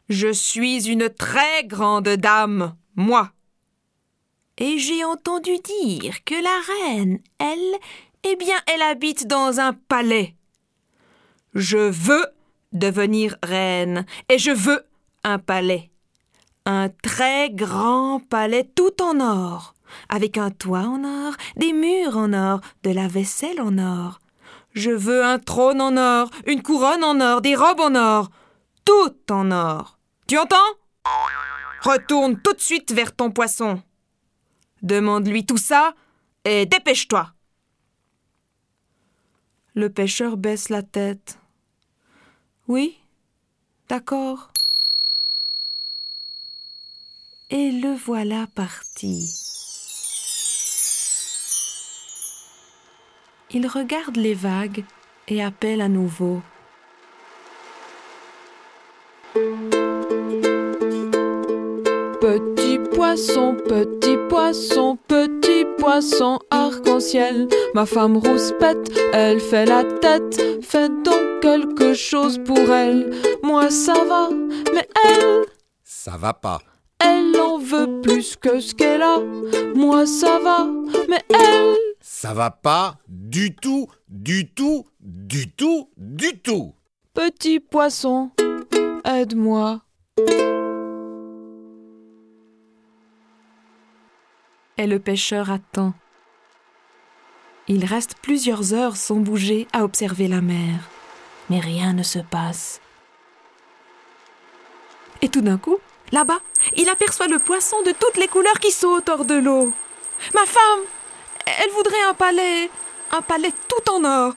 Je 0.10 0.32
suis 0.32 0.88
une 0.88 1.10
très 1.10 1.66
grande 1.66 2.08
dame, 2.08 2.76
moi. 2.96 3.32
Et 4.58 4.80
j'ai 4.80 5.04
entendu 5.04 5.52
dire 5.60 6.24
que 6.24 6.36
la 6.36 6.88
reine, 6.88 7.20
elle, 7.40 7.76
eh 8.24 8.36
bien, 8.36 8.58
elle 8.68 8.82
habite 8.82 9.28
dans 9.28 9.60
un 9.60 9.74
palais. 9.74 10.36
Je 11.54 11.78
veux 11.78 12.26
devenir 12.74 13.38
reine, 13.44 14.06
et 14.30 14.38
je 14.38 14.52
veux 14.52 14.84
un 15.24 15.40
palais. 15.40 15.92
Un 16.66 16.90
très 16.90 17.50
grand 17.50 18.20
palais 18.20 18.70
tout 18.76 19.02
en 19.02 19.20
or 19.20 19.74
avec 20.10 20.38
un 20.38 20.52
toit 20.52 20.82
en 20.82 21.04
or, 21.04 21.34
des 21.56 21.74
murs 21.74 22.18
en 22.18 22.34
or, 22.34 22.62
de 22.84 22.92
la 22.92 23.08
vaisselle 23.08 23.62
en 23.62 23.78
or. 23.78 24.20
Je 24.74 24.92
veux 24.92 25.24
un 25.24 25.40
trône 25.40 25.82
en 25.82 25.98
or, 25.98 26.30
une 26.46 26.62
couronne 26.62 27.04
en 27.04 27.20
or, 27.20 27.42
des 27.42 27.56
robes 27.56 27.80
en 27.80 27.96
or, 27.96 28.30
tout 28.86 29.16
en 29.32 29.52
or. 29.52 29.97
Tu 30.28 30.38
entends? 30.38 30.58
Retourne 31.84 32.38
tout 32.42 32.54
de 32.54 32.60
suite 32.60 32.92
vers 32.92 33.16
ton 33.16 33.32
poisson. 33.32 33.82
Demande-lui 34.82 35.46
tout 35.46 35.58
ça 35.58 35.94
et 36.44 36.66
dépêche-toi. 36.66 37.32
Le 39.74 39.90
pêcheur 39.90 40.36
baisse 40.36 40.68
la 40.68 40.84
tête. 40.84 41.40
Oui, 42.68 42.98
d'accord. 43.88 44.52
Et 47.50 47.72
le 47.72 47.96
voilà 47.96 48.48
parti. 48.48 49.34
Il 53.52 53.66
regarde 53.68 54.18
les 54.18 54.34
vagues 54.34 54.84
et 55.30 55.42
appelle 55.42 55.80
à 55.80 55.88
nouveau. 55.88 56.42
Poisson, 63.08 63.56
petit 63.56 64.18
poisson, 64.28 64.98
petit 65.08 65.66
poisson 65.78 66.40
arc-en-ciel. 66.52 67.48
Ma 67.74 67.86
femme 67.86 68.18
rouspète, 68.18 68.92
elle 69.14 69.40
fait 69.40 69.66
la 69.66 69.86
tête. 69.86 70.42
Faites 70.62 70.92
donc 71.04 71.40
quelque 71.42 71.94
chose 71.94 72.38
pour 72.46 72.60
elle. 72.60 73.12
Moi 73.44 73.70
ça 73.70 73.94
va, 74.04 74.30
mais 74.76 74.86
elle, 75.06 75.46
Ça 75.86 76.18
va 76.18 76.34
pas. 76.34 76.60
elle 77.00 77.40
en 77.40 77.58
veut 77.58 78.02
plus 78.02 78.36
que 78.36 78.60
ce 78.60 78.76
qu'elle 78.76 79.02
a. 79.02 79.20
Moi 79.74 80.06
ça 80.06 80.40
va, 80.40 80.68
mais 81.08 81.24
elle, 81.30 81.76
Ça 82.02 82.34
va 82.34 82.52
pas 82.52 82.96
du 83.08 83.56
tout, 83.56 83.88
du 84.10 84.52
tout, 84.54 84.84
du 85.00 85.50
tout, 85.50 85.88
du 85.96 86.42
tout. 86.42 86.74
petit 87.14 87.62
poisson, 87.62 88.32
aide-moi. 89.06 89.80
Et 94.78 94.86
le 94.86 95.00
pêcheur 95.00 95.50
attend. 95.50 95.94
Il 97.68 97.84
reste 97.84 98.16
plusieurs 98.22 98.74
heures 98.74 98.96
sans 98.96 99.16
bouger 99.16 99.68
à 99.74 99.84
observer 99.84 100.28
la 100.28 100.42
mer, 100.42 100.90
mais 101.50 101.60
rien 101.60 101.94
ne 101.94 102.04
se 102.04 102.20
passe. 102.20 102.80
Et 105.22 105.30
tout 105.30 105.42
d'un 105.42 105.58
coup, 105.58 105.78
là-bas, 106.12 106.40
il 106.76 106.88
aperçoit 106.90 107.28
le 107.28 107.40
poisson 107.40 107.82
de 107.82 107.92
toutes 107.92 108.18
les 108.18 108.28
couleurs 108.28 108.60
qui 108.60 108.72
saute 108.72 109.10
hors 109.10 109.26
de 109.26 109.34
l'eau. 109.36 109.74
Ma 110.34 110.46
femme, 110.46 110.82
elle 111.46 111.72
voudrait 111.72 112.04
un 112.08 112.14
palais, 112.14 112.70
un 113.12 113.22
palais 113.22 113.54
tout 113.68 113.92
en 113.92 114.06
or, 114.06 114.34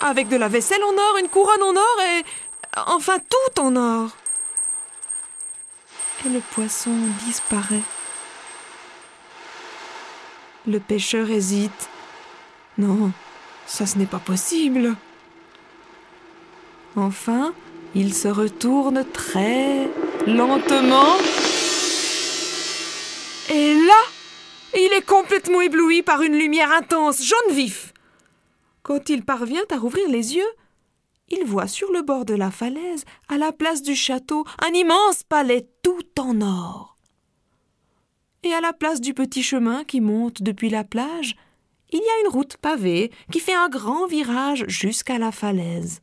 avec 0.00 0.28
de 0.28 0.36
la 0.36 0.48
vaisselle 0.48 0.82
en 0.84 0.92
or, 0.92 1.18
une 1.20 1.28
couronne 1.28 1.62
en 1.62 1.76
or 1.76 2.00
et 2.00 2.24
enfin 2.86 3.18
tout 3.18 3.60
en 3.60 3.76
or. 3.76 4.10
Et 6.24 6.28
le 6.28 6.40
poisson 6.40 6.92
disparaît. 7.26 7.82
Le 10.66 10.78
pêcheur 10.78 11.30
hésite. 11.30 11.88
Non, 12.78 13.10
ça 13.66 13.86
ce 13.86 13.98
n'est 13.98 14.06
pas 14.06 14.18
possible. 14.18 14.94
Enfin, 16.94 17.52
il 17.94 18.14
se 18.14 18.28
retourne 18.28 19.04
très 19.12 19.88
lentement. 20.26 21.16
Et 23.50 23.74
là, 23.74 24.02
il 24.74 24.92
est 24.92 25.06
complètement 25.06 25.60
ébloui 25.60 26.02
par 26.02 26.22
une 26.22 26.38
lumière 26.38 26.72
intense, 26.72 27.22
jaune 27.22 27.54
vif. 27.54 27.92
Quand 28.82 29.08
il 29.08 29.24
parvient 29.24 29.64
à 29.70 29.76
rouvrir 29.76 30.08
les 30.08 30.36
yeux, 30.36 30.52
il 31.28 31.44
voit 31.44 31.66
sur 31.66 31.90
le 31.92 32.02
bord 32.02 32.24
de 32.24 32.34
la 32.34 32.50
falaise, 32.50 33.04
à 33.28 33.38
la 33.38 33.52
place 33.52 33.82
du 33.82 33.96
château, 33.96 34.44
un 34.62 34.72
immense 34.74 35.22
palais 35.22 35.66
tout 35.82 36.20
en 36.20 36.40
or. 36.40 36.91
Et 38.44 38.52
à 38.52 38.60
la 38.60 38.72
place 38.72 39.00
du 39.00 39.14
petit 39.14 39.42
chemin 39.42 39.84
qui 39.84 40.00
monte 40.00 40.42
depuis 40.42 40.68
la 40.68 40.82
plage, 40.82 41.36
il 41.90 41.98
y 42.00 42.02
a 42.02 42.20
une 42.24 42.32
route 42.32 42.56
pavée 42.56 43.12
qui 43.30 43.38
fait 43.38 43.54
un 43.54 43.68
grand 43.68 44.06
virage 44.06 44.64
jusqu'à 44.66 45.18
la 45.18 45.30
falaise. 45.30 46.00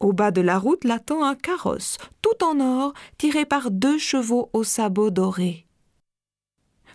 Au 0.00 0.12
bas 0.12 0.30
de 0.30 0.40
la 0.40 0.58
route 0.58 0.84
l'attend 0.84 1.24
un 1.24 1.34
carrosse, 1.34 1.98
tout 2.22 2.44
en 2.44 2.60
or, 2.60 2.94
tiré 3.16 3.44
par 3.44 3.70
deux 3.70 3.98
chevaux 3.98 4.50
aux 4.52 4.64
sabots 4.64 5.10
dorés. 5.10 5.66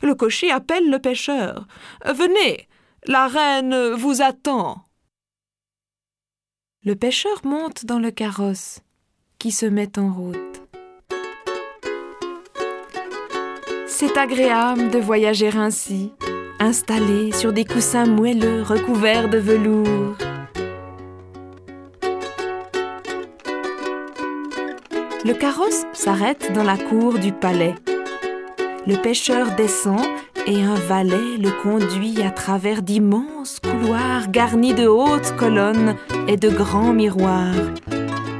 Le 0.01 0.15
cocher 0.15 0.51
appelle 0.51 0.89
le 0.89 0.99
pêcheur. 0.99 1.67
Venez, 2.05 2.67
la 3.05 3.27
reine 3.27 3.93
vous 3.93 4.21
attend. 4.21 4.83
Le 6.83 6.95
pêcheur 6.95 7.45
monte 7.45 7.85
dans 7.85 7.99
le 7.99 8.11
carrosse, 8.11 8.81
qui 9.39 9.51
se 9.51 9.65
met 9.65 9.97
en 9.97 10.11
route. 10.11 10.62
C'est 13.95 14.17
agréable 14.17 14.89
de 14.89 14.97
voyager 14.97 15.55
ainsi, 15.55 16.11
installé 16.59 17.31
sur 17.31 17.53
des 17.53 17.63
coussins 17.63 18.07
moelleux 18.07 18.63
recouverts 18.63 19.29
de 19.29 19.37
velours. 19.37 20.15
Le 25.23 25.33
carrosse 25.33 25.83
s'arrête 25.93 26.51
dans 26.55 26.63
la 26.63 26.75
cour 26.75 27.19
du 27.19 27.31
palais. 27.31 27.75
Le 28.87 28.99
pêcheur 28.99 29.55
descend 29.55 30.03
et 30.47 30.63
un 30.63 30.73
valet 30.73 31.37
le 31.37 31.51
conduit 31.61 32.23
à 32.23 32.31
travers 32.31 32.81
d'immenses 32.81 33.59
couloirs 33.59 34.27
garnis 34.31 34.73
de 34.73 34.87
hautes 34.87 35.35
colonnes 35.37 35.95
et 36.27 36.37
de 36.37 36.49
grands 36.49 36.93
miroirs, 36.93 37.69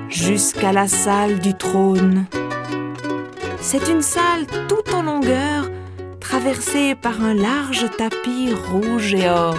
jusqu'à 0.09 0.73
la 0.73 0.87
salle 0.87 1.37
du 1.37 1.53
trône. 1.53 2.25
C'est 3.65 3.87
une 3.87 4.01
salle 4.01 4.45
tout 4.67 4.93
en 4.93 5.03
longueur, 5.03 5.69
traversée 6.19 6.95
par 6.95 7.23
un 7.23 7.33
large 7.33 7.85
tapis 7.97 8.53
rouge 8.53 9.13
et 9.13 9.29
or. 9.29 9.55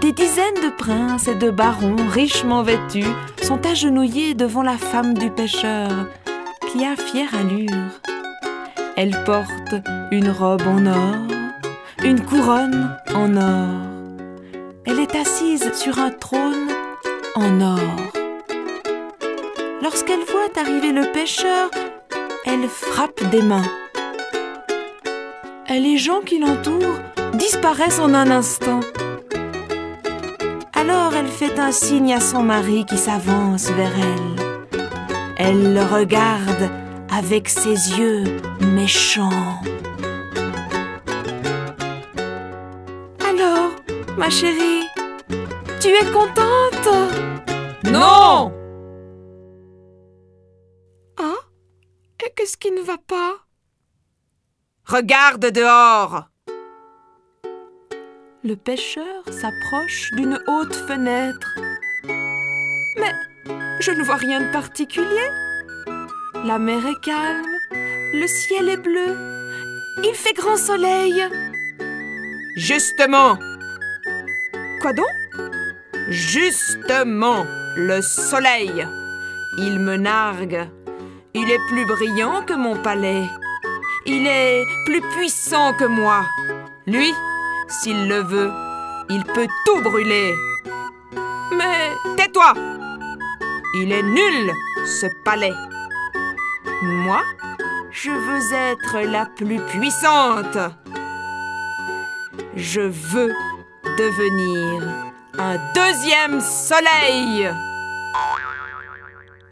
Des 0.00 0.10
dizaines 0.10 0.60
de 0.64 0.76
princes 0.76 1.28
et 1.28 1.36
de 1.36 1.50
barons 1.50 2.08
richement 2.10 2.64
vêtus 2.64 3.14
sont 3.42 3.64
agenouillés 3.64 4.34
devant 4.34 4.62
la 4.62 4.76
femme 4.76 5.14
du 5.14 5.30
pêcheur, 5.30 5.88
qui 6.72 6.84
a 6.84 6.96
fière 6.96 7.32
allure. 7.38 7.92
Elle 8.96 9.22
porte 9.24 9.76
une 10.10 10.30
robe 10.30 10.66
en 10.66 10.84
or, 10.86 11.28
une 12.02 12.20
couronne 12.20 12.90
en 13.14 13.36
or. 13.36 13.86
Elle 14.84 14.98
est 14.98 15.14
assise 15.14 15.72
sur 15.74 16.00
un 16.00 16.10
trône 16.10 16.68
en 17.36 17.60
or. 17.60 18.17
Lorsqu'elle 19.80 20.24
voit 20.24 20.60
arriver 20.60 20.90
le 20.90 21.12
pêcheur, 21.12 21.70
elle 22.44 22.68
frappe 22.68 23.22
des 23.30 23.42
mains. 23.42 23.62
Et 25.68 25.78
les 25.78 25.98
gens 25.98 26.20
qui 26.20 26.40
l'entourent 26.40 26.98
disparaissent 27.34 28.00
en 28.00 28.12
un 28.12 28.30
instant. 28.30 28.80
Alors 30.74 31.14
elle 31.14 31.28
fait 31.28 31.60
un 31.60 31.70
signe 31.70 32.12
à 32.12 32.20
son 32.20 32.42
mari 32.42 32.86
qui 32.86 32.98
s'avance 32.98 33.70
vers 33.70 33.92
elle. 33.96 34.80
Elle 35.36 35.74
le 35.74 35.82
regarde 35.82 36.70
avec 37.16 37.48
ses 37.48 37.98
yeux 37.98 38.24
méchants. 38.60 39.60
Alors, 43.28 43.70
ma 44.16 44.28
chérie, 44.28 44.86
tu 45.80 45.88
es 45.88 46.12
contente? 46.12 46.88
Non 47.84 48.57
qu'est-ce 52.38 52.56
qui 52.56 52.70
ne 52.70 52.80
va 52.80 52.96
pas? 52.98 53.34
Regarde 54.84 55.50
dehors 55.50 56.28
Le 58.44 58.54
pêcheur 58.54 59.24
s'approche 59.26 60.12
d'une 60.12 60.38
haute 60.46 60.76
fenêtre. 60.76 61.52
Mais 62.96 63.12
je 63.80 63.90
ne 63.90 64.04
vois 64.04 64.16
rien 64.16 64.40
de 64.40 64.52
particulier. 64.52 65.28
La 66.44 66.60
mer 66.60 66.86
est 66.86 67.00
calme, 67.02 67.44
le 67.72 68.26
ciel 68.28 68.68
est 68.68 68.76
bleu, 68.76 69.16
il 70.04 70.14
fait 70.14 70.34
grand 70.34 70.56
soleil. 70.56 71.20
Justement 72.56 73.36
Quoi 74.80 74.92
donc? 74.92 75.06
Justement 76.08 77.44
Le 77.76 78.00
soleil 78.00 78.86
Il 79.58 79.80
me 79.80 79.96
nargue. 79.96 80.68
Il 81.34 81.50
est 81.50 81.66
plus 81.68 81.84
brillant 81.84 82.42
que 82.42 82.54
mon 82.54 82.76
palais. 82.76 83.24
Il 84.06 84.26
est 84.26 84.64
plus 84.86 85.02
puissant 85.16 85.74
que 85.74 85.84
moi. 85.84 86.24
Lui, 86.86 87.12
s'il 87.68 88.08
le 88.08 88.22
veut, 88.22 88.50
il 89.10 89.22
peut 89.24 89.46
tout 89.66 89.82
brûler. 89.82 90.32
Mais 91.52 91.90
tais-toi 92.16 92.54
Il 93.74 93.92
est 93.92 94.02
nul, 94.02 94.52
ce 94.86 95.06
palais. 95.24 95.52
Moi, 96.82 97.22
je 97.90 98.10
veux 98.10 98.54
être 98.54 99.00
la 99.00 99.26
plus 99.26 99.60
puissante. 99.60 100.58
Je 102.56 102.80
veux 102.80 103.34
devenir 103.98 104.82
un 105.38 105.56
deuxième 105.74 106.40
soleil. 106.40 107.48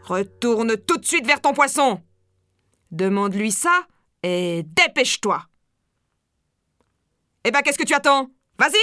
Retourne 0.07 0.77
tout 0.77 0.99
de 0.99 1.05
suite 1.05 1.27
vers 1.27 1.41
ton 1.41 1.53
poisson. 1.53 2.01
Demande-lui 2.93 3.51
ça 3.51 3.87
et 4.23 4.63
dépêche-toi. 4.65 5.45
Eh 7.43 7.51
ben, 7.51 7.61
qu'est-ce 7.63 7.79
que 7.79 7.85
tu 7.85 7.95
attends? 7.95 8.31
Vas-y 8.57 8.79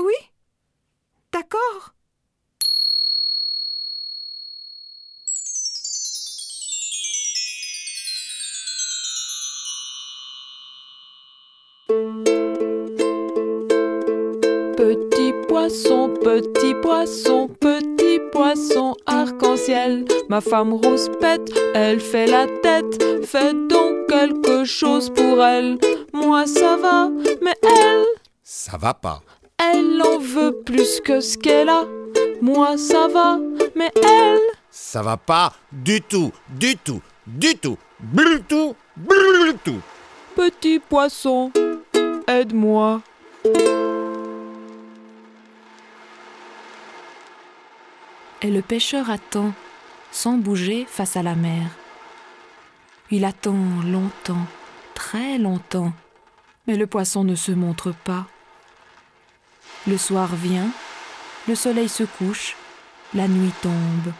Oui 0.00 0.14
D'accord. 1.32 1.94
Petit 14.76 15.32
poisson, 15.46 16.12
petit 16.20 16.74
poisson, 16.82 17.48
petit 17.48 17.91
poisson 18.32 18.94
arc-en-ciel. 19.06 20.04
Ma 20.28 20.40
femme 20.40 20.72
rouspète, 20.72 21.52
elle 21.74 22.00
fait 22.00 22.26
la 22.26 22.46
tête. 22.46 23.02
Fais 23.24 23.52
donc 23.52 24.06
quelque 24.08 24.64
chose 24.64 25.10
pour 25.10 25.42
elle. 25.42 25.78
Moi 26.12 26.46
ça 26.46 26.76
va, 26.76 27.10
mais 27.42 27.54
elle, 27.62 28.04
Ça 28.42 28.76
va 28.76 28.94
pas. 28.94 29.20
elle 29.58 30.00
en 30.02 30.18
veut 30.18 30.52
plus 30.64 31.00
que 31.00 31.20
ce 31.20 31.38
qu'elle 31.38 31.68
a. 31.68 31.84
Moi 32.40 32.76
ça 32.76 33.06
va, 33.08 33.38
mais 33.76 33.90
elle, 34.02 34.40
Ça 34.70 35.02
va 35.02 35.16
pas 35.16 35.52
du 35.70 36.00
tout, 36.00 36.32
du 36.48 36.76
tout, 36.76 37.00
du 37.26 37.56
tout, 37.56 37.76
du 38.00 38.42
tout, 38.48 38.74
du 38.96 39.54
tout. 39.64 39.80
petit 40.36 40.78
poisson, 40.80 41.50
aide-moi. 42.26 43.00
Et 48.44 48.50
le 48.50 48.60
pêcheur 48.60 49.08
attend, 49.08 49.52
sans 50.10 50.36
bouger 50.36 50.84
face 50.88 51.16
à 51.16 51.22
la 51.22 51.36
mer. 51.36 51.62
Il 53.10 53.24
attend 53.24 53.56
longtemps, 53.84 54.46
très 54.94 55.38
longtemps, 55.38 55.92
mais 56.66 56.76
le 56.76 56.88
poisson 56.88 57.22
ne 57.22 57.36
se 57.36 57.52
montre 57.52 57.92
pas. 57.92 58.26
Le 59.86 59.96
soir 59.96 60.34
vient, 60.34 60.68
le 61.46 61.54
soleil 61.54 61.88
se 61.88 62.02
couche, 62.02 62.56
la 63.14 63.28
nuit 63.28 63.52
tombe. 63.62 64.12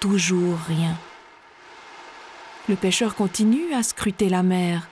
Toujours 0.00 0.58
rien. 0.68 0.96
Le 2.68 2.76
pêcheur 2.76 3.14
continue 3.14 3.72
à 3.72 3.82
scruter 3.82 4.28
la 4.28 4.42
mer. 4.42 4.86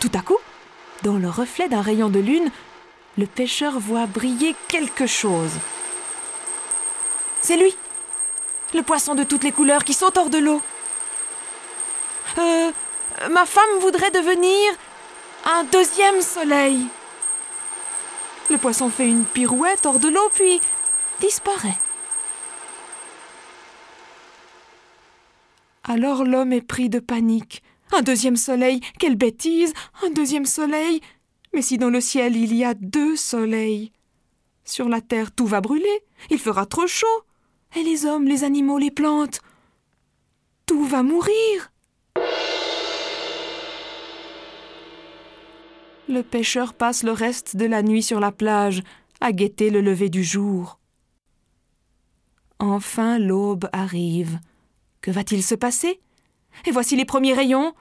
Tout 0.00 0.10
à 0.14 0.20
coup, 0.20 0.38
dans 1.02 1.16
le 1.16 1.28
reflet 1.28 1.68
d'un 1.68 1.80
rayon 1.80 2.08
de 2.08 2.18
lune, 2.18 2.50
le 3.16 3.26
pêcheur 3.26 3.78
voit 3.78 4.06
briller 4.06 4.54
quelque 4.68 5.06
chose. 5.06 5.52
C'est 7.40 7.56
lui, 7.56 7.76
le 8.72 8.82
poisson 8.82 9.14
de 9.14 9.22
toutes 9.22 9.44
les 9.44 9.52
couleurs 9.52 9.84
qui 9.84 9.94
saute 9.94 10.16
hors 10.16 10.30
de 10.30 10.38
l'eau. 10.38 10.60
Euh, 12.38 12.72
ma 13.30 13.46
femme 13.46 13.78
voudrait 13.80 14.10
devenir 14.10 14.72
un 15.44 15.64
deuxième 15.64 16.20
soleil. 16.22 16.86
Le 18.50 18.58
poisson 18.58 18.90
fait 18.90 19.08
une 19.08 19.24
pirouette 19.24 19.86
hors 19.86 19.98
de 19.98 20.08
l'eau, 20.08 20.30
puis 20.34 20.60
disparaît. 21.20 21.78
Alors 25.84 26.24
l'homme 26.24 26.52
est 26.52 26.66
pris 26.66 26.88
de 26.88 26.98
panique. 26.98 27.62
Un 27.92 28.02
deuxième 28.02 28.36
soleil, 28.36 28.80
quelle 28.98 29.16
bêtise 29.16 29.72
Un 30.02 30.10
deuxième 30.10 30.46
soleil 30.46 31.00
Mais 31.54 31.62
si 31.62 31.78
dans 31.78 31.90
le 31.90 32.00
ciel 32.00 32.36
il 32.36 32.52
y 32.52 32.64
a 32.64 32.74
deux 32.74 33.14
soleils 33.14 33.92
Sur 34.64 34.88
la 34.88 35.00
terre 35.00 35.30
tout 35.30 35.46
va 35.46 35.60
brûler, 35.60 36.04
il 36.30 36.38
fera 36.40 36.66
trop 36.66 36.88
chaud. 36.88 37.06
Et 37.76 37.82
les 37.82 38.06
hommes, 38.06 38.24
les 38.24 38.42
animaux, 38.42 38.78
les 38.78 38.90
plantes 38.90 39.40
Tout 40.66 40.84
va 40.84 41.04
mourir 41.04 41.70
Le 46.08 46.22
pêcheur 46.22 46.74
passe 46.74 47.02
le 47.02 47.12
reste 47.12 47.56
de 47.56 47.64
la 47.66 47.82
nuit 47.82 48.02
sur 48.02 48.20
la 48.20 48.30
plage, 48.30 48.82
à 49.20 49.32
guetter 49.32 49.70
le 49.70 49.80
lever 49.80 50.10
du 50.10 50.22
jour. 50.22 50.78
Enfin 52.58 53.18
l'aube 53.18 53.68
arrive. 53.72 54.38
Que 55.00 55.10
va-t-il 55.10 55.42
se 55.42 55.54
passer? 55.54 56.00
Et 56.66 56.72
voici 56.72 56.96
les 56.96 57.04
premiers 57.04 57.32
rayons. 57.32 57.74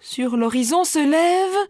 Sur 0.00 0.36
l'horizon 0.36 0.84
se 0.84 0.98
lève 0.98 1.68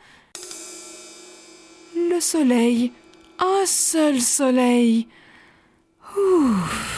le 2.10 2.20
soleil. 2.20 2.92
Un 3.38 3.66
seul 3.66 4.20
soleil. 4.20 5.08
Ouf. 6.16 6.88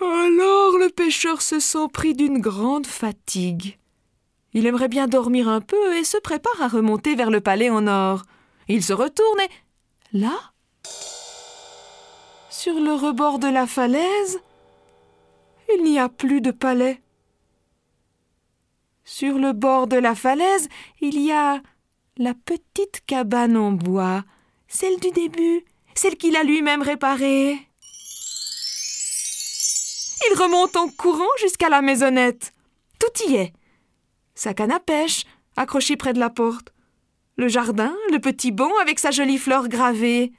Alors 0.00 0.78
le 0.78 0.90
pêcheur 0.90 1.42
se 1.42 1.60
sent 1.60 1.86
pris 1.92 2.14
d'une 2.14 2.40
grande 2.40 2.86
fatigue. 2.86 3.78
Il 4.52 4.66
aimerait 4.66 4.88
bien 4.88 5.06
dormir 5.06 5.48
un 5.48 5.60
peu 5.60 5.96
et 5.96 6.04
se 6.04 6.18
prépare 6.18 6.60
à 6.60 6.68
remonter 6.68 7.14
vers 7.14 7.30
le 7.30 7.40
palais 7.40 7.70
en 7.70 7.86
or. 7.86 8.24
Il 8.68 8.82
se 8.82 8.92
retourne 8.92 9.40
et 9.40 10.18
là, 10.18 10.52
sur 12.50 12.74
le 12.74 12.92
rebord 12.94 13.38
de 13.38 13.48
la 13.48 13.66
falaise, 13.66 14.40
il 15.74 15.82
n'y 15.84 15.98
a 15.98 16.08
plus 16.08 16.40
de 16.40 16.50
palais. 16.50 17.01
Sur 19.14 19.36
le 19.36 19.52
bord 19.52 19.88
de 19.88 19.98
la 19.98 20.14
falaise, 20.14 20.70
il 21.02 21.20
y 21.20 21.32
a 21.32 21.60
la 22.16 22.32
petite 22.32 23.02
cabane 23.06 23.58
en 23.58 23.70
bois, 23.70 24.24
celle 24.68 24.98
du 25.00 25.10
début, 25.10 25.66
celle 25.94 26.16
qu'il 26.16 26.34
a 26.34 26.42
lui-même 26.42 26.80
réparée. 26.80 27.58
Il 30.30 30.38
remonte 30.38 30.76
en 30.76 30.88
courant 30.88 31.28
jusqu'à 31.42 31.68
la 31.68 31.82
maisonnette. 31.82 32.54
Tout 32.98 33.28
y 33.28 33.34
est. 33.34 33.52
Sa 34.34 34.54
canne 34.54 34.72
à 34.72 34.80
pêche, 34.80 35.26
accrochée 35.56 35.98
près 35.98 36.14
de 36.14 36.18
la 36.18 36.30
porte. 36.30 36.72
le 37.36 37.48
jardin, 37.48 37.94
le 38.12 38.18
petit 38.18 38.50
banc 38.50 38.72
avec 38.80 38.98
sa 38.98 39.10
jolie 39.10 39.36
fleur 39.36 39.68
gravée. 39.68 40.32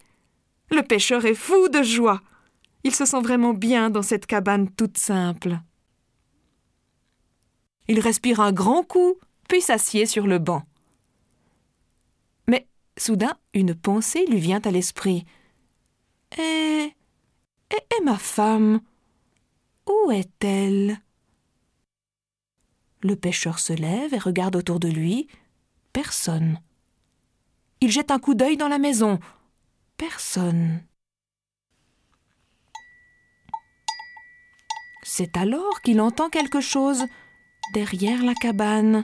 Le 0.71 0.81
pêcheur 0.81 1.23
est 1.25 1.35
fou 1.35 1.69
de 1.69 1.83
joie. 1.83 2.21
Il 2.83 2.95
se 2.95 3.05
sent 3.05 3.21
vraiment 3.21 3.53
bien 3.53 3.91
dans 3.91 4.01
cette 4.01 4.25
cabane 4.25 4.67
toute 4.71 4.97
simple. 4.97 5.59
Il 7.87 7.99
respire 7.99 8.39
un 8.39 8.51
grand 8.51 8.83
coup, 8.83 9.15
puis 9.47 9.61
s'assied 9.61 10.05
sur 10.05 10.27
le 10.27 10.39
banc. 10.39 10.63
Mais 12.47 12.67
soudain, 12.97 13.37
une 13.53 13.75
pensée 13.75 14.25
lui 14.25 14.39
vient 14.39 14.61
à 14.63 14.71
l'esprit. 14.71 15.25
Et, 16.37 16.93
et, 17.71 17.95
et 17.97 18.03
ma 18.03 18.17
femme 18.17 18.81
Où 19.87 20.11
est-elle? 20.11 20.97
Le 23.01 23.15
pêcheur 23.17 23.59
se 23.59 23.73
lève 23.73 24.13
et 24.13 24.19
regarde 24.19 24.55
autour 24.55 24.79
de 24.79 24.87
lui. 24.87 25.27
Personne. 25.91 26.59
Il 27.81 27.91
jette 27.91 28.11
un 28.11 28.19
coup 28.19 28.33
d'œil 28.33 28.55
dans 28.55 28.69
la 28.69 28.79
maison. 28.79 29.19
Personne. 29.97 30.81
C'est 35.03 35.35
alors 35.35 35.81
qu'il 35.81 35.99
entend 35.99 36.29
quelque 36.29 36.61
chose 36.61 37.03
derrière 37.71 38.23
la 38.23 38.33
cabane. 38.33 39.01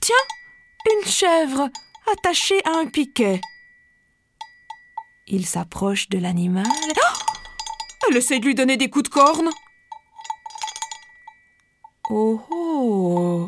Tiens, 0.00 0.14
une 0.92 1.08
chèvre 1.08 1.68
attachée 2.12 2.60
à 2.64 2.78
un 2.78 2.86
piquet. 2.86 3.40
Il 5.26 5.46
s'approche 5.46 6.08
de 6.08 6.18
l'animal. 6.18 6.66
Oh 6.66 8.06
Elle 8.08 8.16
essaie 8.16 8.40
de 8.40 8.46
lui 8.46 8.54
donner 8.54 8.76
des 8.76 8.90
coups 8.90 9.04
de 9.04 9.14
corne. 9.14 9.50
Oh 12.08 12.40
oh 12.50 13.44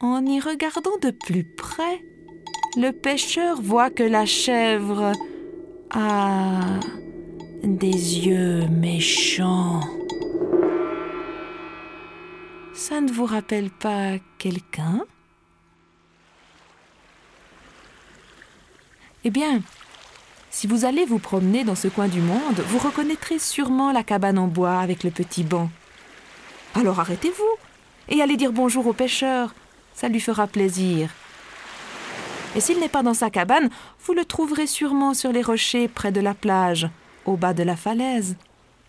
En 0.00 0.26
y 0.26 0.40
regardant 0.40 0.96
de 1.00 1.10
plus 1.10 1.44
près, 1.44 2.02
le 2.76 2.90
pêcheur 2.90 3.60
voit 3.60 3.90
que 3.90 4.02
la 4.02 4.26
chèvre 4.26 5.12
a 5.90 6.80
des 7.62 8.26
yeux 8.26 8.66
méchants. 8.68 9.80
Ça 12.74 13.00
ne 13.00 13.12
vous 13.12 13.26
rappelle 13.26 13.70
pas 13.70 14.14
quelqu'un? 14.38 15.02
Eh 19.24 19.30
bien, 19.30 19.60
si 20.50 20.66
vous 20.66 20.84
allez 20.84 21.04
vous 21.04 21.18
promener 21.18 21.64
dans 21.64 21.74
ce 21.74 21.88
coin 21.88 22.08
du 22.08 22.20
monde, 22.20 22.60
vous 22.66 22.78
reconnaîtrez 22.78 23.38
sûrement 23.38 23.92
la 23.92 24.02
cabane 24.02 24.38
en 24.38 24.48
bois 24.48 24.80
avec 24.80 25.04
le 25.04 25.10
petit 25.10 25.44
banc. 25.44 25.70
Alors 26.74 26.98
arrêtez-vous 26.98 27.56
et 28.08 28.22
allez 28.22 28.36
dire 28.36 28.52
bonjour 28.52 28.86
au 28.86 28.92
pêcheur, 28.92 29.54
ça 29.94 30.08
lui 30.08 30.20
fera 30.20 30.46
plaisir. 30.46 31.10
Et 32.56 32.60
s'il 32.60 32.80
n'est 32.80 32.88
pas 32.88 33.02
dans 33.02 33.14
sa 33.14 33.30
cabane, 33.30 33.70
vous 34.04 34.14
le 34.14 34.24
trouverez 34.24 34.66
sûrement 34.66 35.14
sur 35.14 35.30
les 35.30 35.42
rochers 35.42 35.88
près 35.88 36.10
de 36.10 36.20
la 36.20 36.34
plage, 36.34 36.88
au 37.26 37.36
bas 37.36 37.54
de 37.54 37.62
la 37.62 37.76
falaise, 37.76 38.36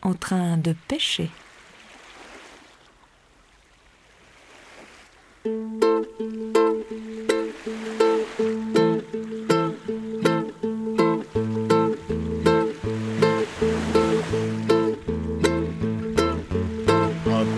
en 0.02 0.14
train 0.14 0.58
de 0.58 0.74
pêcher. 0.88 1.30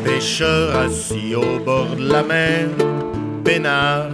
Pêcheur 0.04 0.76
assis 0.78 1.36
au 1.36 1.60
bord 1.64 1.96
de 1.96 2.12
la 2.12 2.24
mer, 2.24 2.70
peinard, 3.44 4.10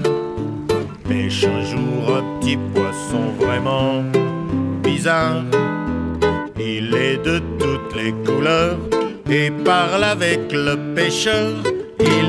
pêche 1.07 1.45
un 1.45 1.63
jour 1.63 2.17
un 2.17 2.39
petit 2.39 2.57
poisson 2.73 3.31
vraiment 3.39 4.03
bizarre. 4.83 5.45
Il 6.59 6.93
est 6.93 7.23
de 7.23 7.39
toutes 7.57 7.95
les 7.95 8.11
couleurs 8.25 8.77
et 9.29 9.49
parle 9.49 10.03
avec 10.03 10.51
le 10.51 10.93
pêcheur. 10.93 11.53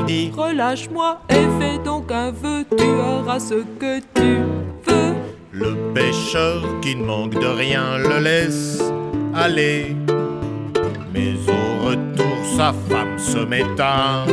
Il 0.07 0.29
dit 0.29 0.31
Relâche-moi 0.35 1.19
et 1.29 1.45
fais 1.59 1.77
donc 1.83 2.11
un 2.11 2.31
vœu, 2.31 2.65
tu 2.77 2.83
auras 2.83 3.39
ce 3.39 3.63
que 3.79 3.99
tu 3.99 4.37
veux. 4.85 5.13
Le 5.51 5.75
pêcheur 5.93 6.63
qui 6.81 6.95
ne 6.95 7.05
manque 7.05 7.33
de 7.33 7.45
rien 7.45 7.97
le 7.97 8.19
laisse 8.19 8.81
aller. 9.33 9.95
Mais 11.13 11.33
au 11.47 11.87
retour, 11.87 12.37
sa 12.57 12.73
femme 12.89 13.17
se 13.17 13.39
met 13.39 13.63
à 13.79 14.25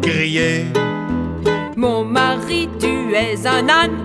crier. 0.00 0.64
Mon 1.76 2.04
mari, 2.04 2.68
tu 2.78 3.14
es 3.14 3.46
un 3.46 3.68
âne, 3.68 3.98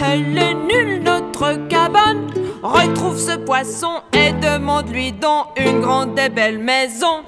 elle 0.00 0.38
est 0.38 0.54
nulle 0.54 1.02
notre 1.02 1.66
cabane. 1.68 2.26
Retrouve 2.62 3.18
ce 3.18 3.36
poisson 3.36 4.02
et 4.12 4.32
demande-lui 4.32 5.12
donc 5.12 5.46
une 5.56 5.80
grande 5.80 6.18
et 6.18 6.28
belle 6.28 6.58
maison. 6.58 7.22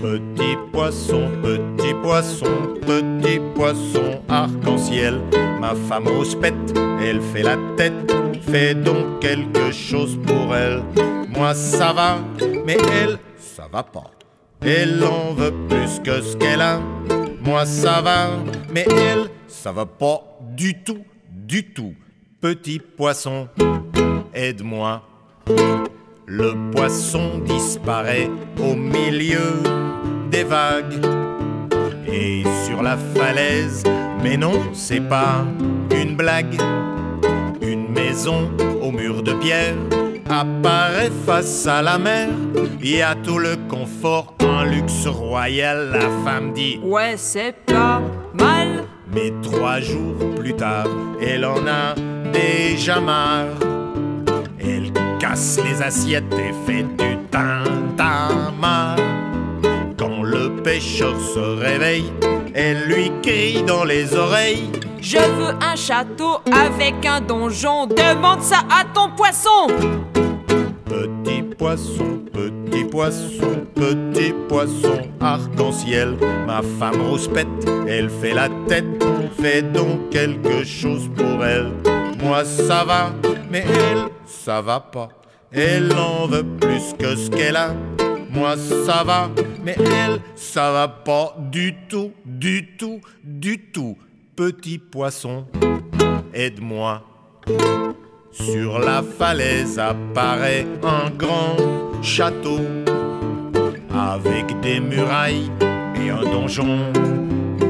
Petit 0.00 0.56
poisson, 0.72 1.28
petit 1.42 1.92
poisson, 2.02 2.46
petit 2.86 3.38
poisson 3.54 4.22
arc-en-ciel. 4.30 5.20
Ma 5.60 5.74
femme 5.74 6.08
rouspète, 6.08 6.54
elle 7.02 7.20
fait 7.20 7.42
la 7.42 7.58
tête. 7.76 8.10
Fais 8.50 8.74
donc 8.74 9.20
quelque 9.20 9.70
chose 9.70 10.18
pour 10.26 10.54
elle. 10.54 10.82
Moi 11.28 11.52
ça 11.54 11.92
va, 11.92 12.18
mais 12.64 12.78
elle, 13.02 13.18
ça 13.36 13.68
va 13.70 13.82
pas. 13.82 14.10
Elle 14.62 15.04
en 15.04 15.34
veut 15.34 15.52
plus 15.68 16.00
que 16.02 16.22
ce 16.22 16.34
qu'elle 16.34 16.62
a. 16.62 16.80
Moi 17.44 17.66
ça 17.66 18.00
va, 18.00 18.30
mais 18.72 18.86
elle, 18.90 19.28
ça 19.48 19.70
va 19.70 19.84
pas 19.84 20.22
du 20.56 20.82
tout, 20.82 21.04
du 21.30 21.74
tout. 21.74 21.92
Petit 22.40 22.78
poisson, 22.78 23.48
aide-moi. 24.32 25.02
Le 26.26 26.70
poisson 26.70 27.40
disparaît 27.44 28.30
au 28.58 28.74
milieu 28.74 29.89
des 30.30 30.44
vagues 30.44 31.00
et 32.06 32.44
sur 32.66 32.82
la 32.82 32.96
falaise. 33.14 33.82
Mais 34.22 34.36
non, 34.36 34.60
c'est 34.72 35.00
pas 35.00 35.44
une 35.90 36.16
blague. 36.16 36.56
Une 37.60 37.88
maison 37.92 38.50
au 38.82 38.90
mur 38.90 39.22
de 39.22 39.32
pierre 39.34 39.74
apparaît 40.28 41.10
face 41.26 41.66
à 41.66 41.82
la 41.82 41.98
mer. 41.98 42.28
Il 42.80 42.96
y 42.96 43.02
a 43.02 43.14
tout 43.14 43.38
le 43.38 43.56
confort, 43.68 44.34
un 44.40 44.64
luxe 44.64 45.06
royal. 45.06 45.90
La 45.92 46.08
femme 46.24 46.52
dit 46.52 46.80
Ouais, 46.82 47.14
c'est 47.16 47.54
pas 47.66 48.00
mal. 48.34 48.84
mais 49.12 49.32
trois 49.42 49.80
jours 49.80 50.16
plus 50.36 50.54
tard, 50.54 50.86
elle 51.20 51.44
en 51.44 51.66
a 51.66 51.94
déjà 52.32 53.00
marre. 53.00 53.46
Elle 54.58 54.92
casse 55.18 55.58
les 55.64 55.82
assiettes 55.82 56.32
et 56.34 56.52
fait 56.66 56.82
du 56.84 57.16
tintamarre. 57.30 58.96
Pêcheur 60.62 61.14
se 61.20 61.38
réveille, 61.38 62.12
elle 62.54 62.84
lui 62.86 63.10
crie 63.22 63.62
dans 63.62 63.84
les 63.84 64.14
oreilles. 64.14 64.70
Je 65.00 65.16
veux 65.16 65.54
un 65.62 65.74
château 65.74 66.40
avec 66.52 67.06
un 67.06 67.20
donjon. 67.22 67.86
Demande 67.86 68.42
ça 68.42 68.58
à 68.70 68.84
ton 68.84 69.10
poisson. 69.16 69.68
Petit 70.84 71.42
poisson, 71.42 72.20
petit 72.32 72.84
poisson, 72.84 73.64
petit 73.74 74.34
poisson 74.48 74.98
arc-en-ciel. 75.20 76.16
Ma 76.46 76.60
femme 76.78 77.00
rouspète, 77.08 77.48
elle 77.88 78.10
fait 78.10 78.34
la 78.34 78.48
tête. 78.68 78.84
Fais 79.40 79.62
donc 79.62 80.10
quelque 80.10 80.62
chose 80.64 81.08
pour 81.16 81.42
elle. 81.42 81.70
Moi 82.22 82.44
ça 82.44 82.84
va, 82.84 83.12
mais 83.50 83.64
elle, 83.66 84.08
ça 84.26 84.60
va 84.60 84.80
pas. 84.80 85.08
Elle 85.52 85.90
en 85.94 86.26
veut 86.26 86.44
plus 86.44 86.94
que 86.98 87.16
ce 87.16 87.30
qu'elle 87.30 87.56
a. 87.56 87.74
Moi 88.30 88.56
ça 88.56 89.02
va, 89.02 89.30
mais 89.62 89.76
elle, 89.78 90.20
ça 90.34 90.72
va 90.72 90.88
pas 90.88 91.36
du 91.50 91.74
tout, 91.88 92.12
du 92.24 92.76
tout, 92.76 93.00
du 93.22 93.58
tout. 93.58 93.96
Petit 94.36 94.78
poisson, 94.78 95.46
aide-moi. 96.32 97.02
Sur 98.32 98.78
la 98.78 99.02
falaise 99.02 99.78
apparaît 99.78 100.66
un 100.82 101.10
grand 101.10 101.56
château 102.02 102.60
avec 103.92 104.58
des 104.60 104.80
murailles 104.80 105.50
et 105.96 106.10
un 106.10 106.22
donjon 106.22 106.92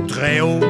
très 0.07 0.40
haut. 0.40 0.61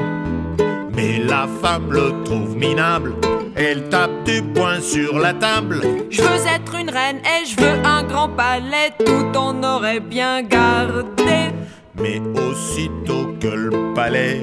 Mais 0.94 1.18
la 1.18 1.48
femme 1.60 1.90
le 1.90 2.22
trouve 2.24 2.56
minable, 2.56 3.14
elle 3.56 3.88
tape 3.88 4.24
du 4.24 4.42
poing 4.42 4.80
sur 4.80 5.18
la 5.18 5.32
table. 5.34 5.80
Je 6.10 6.22
veux 6.22 6.46
être 6.46 6.74
une 6.74 6.90
reine 6.90 7.18
et 7.18 7.46
je 7.46 7.56
veux 7.60 7.84
un 7.84 8.02
grand 8.02 8.28
palais. 8.28 8.92
Tout 9.04 9.36
en 9.36 9.62
aurait 9.62 10.00
bien 10.00 10.42
gardé. 10.42 11.52
Mais 11.94 12.20
aussitôt 12.48 13.34
que 13.40 13.48
le 13.48 13.94
palais 13.94 14.40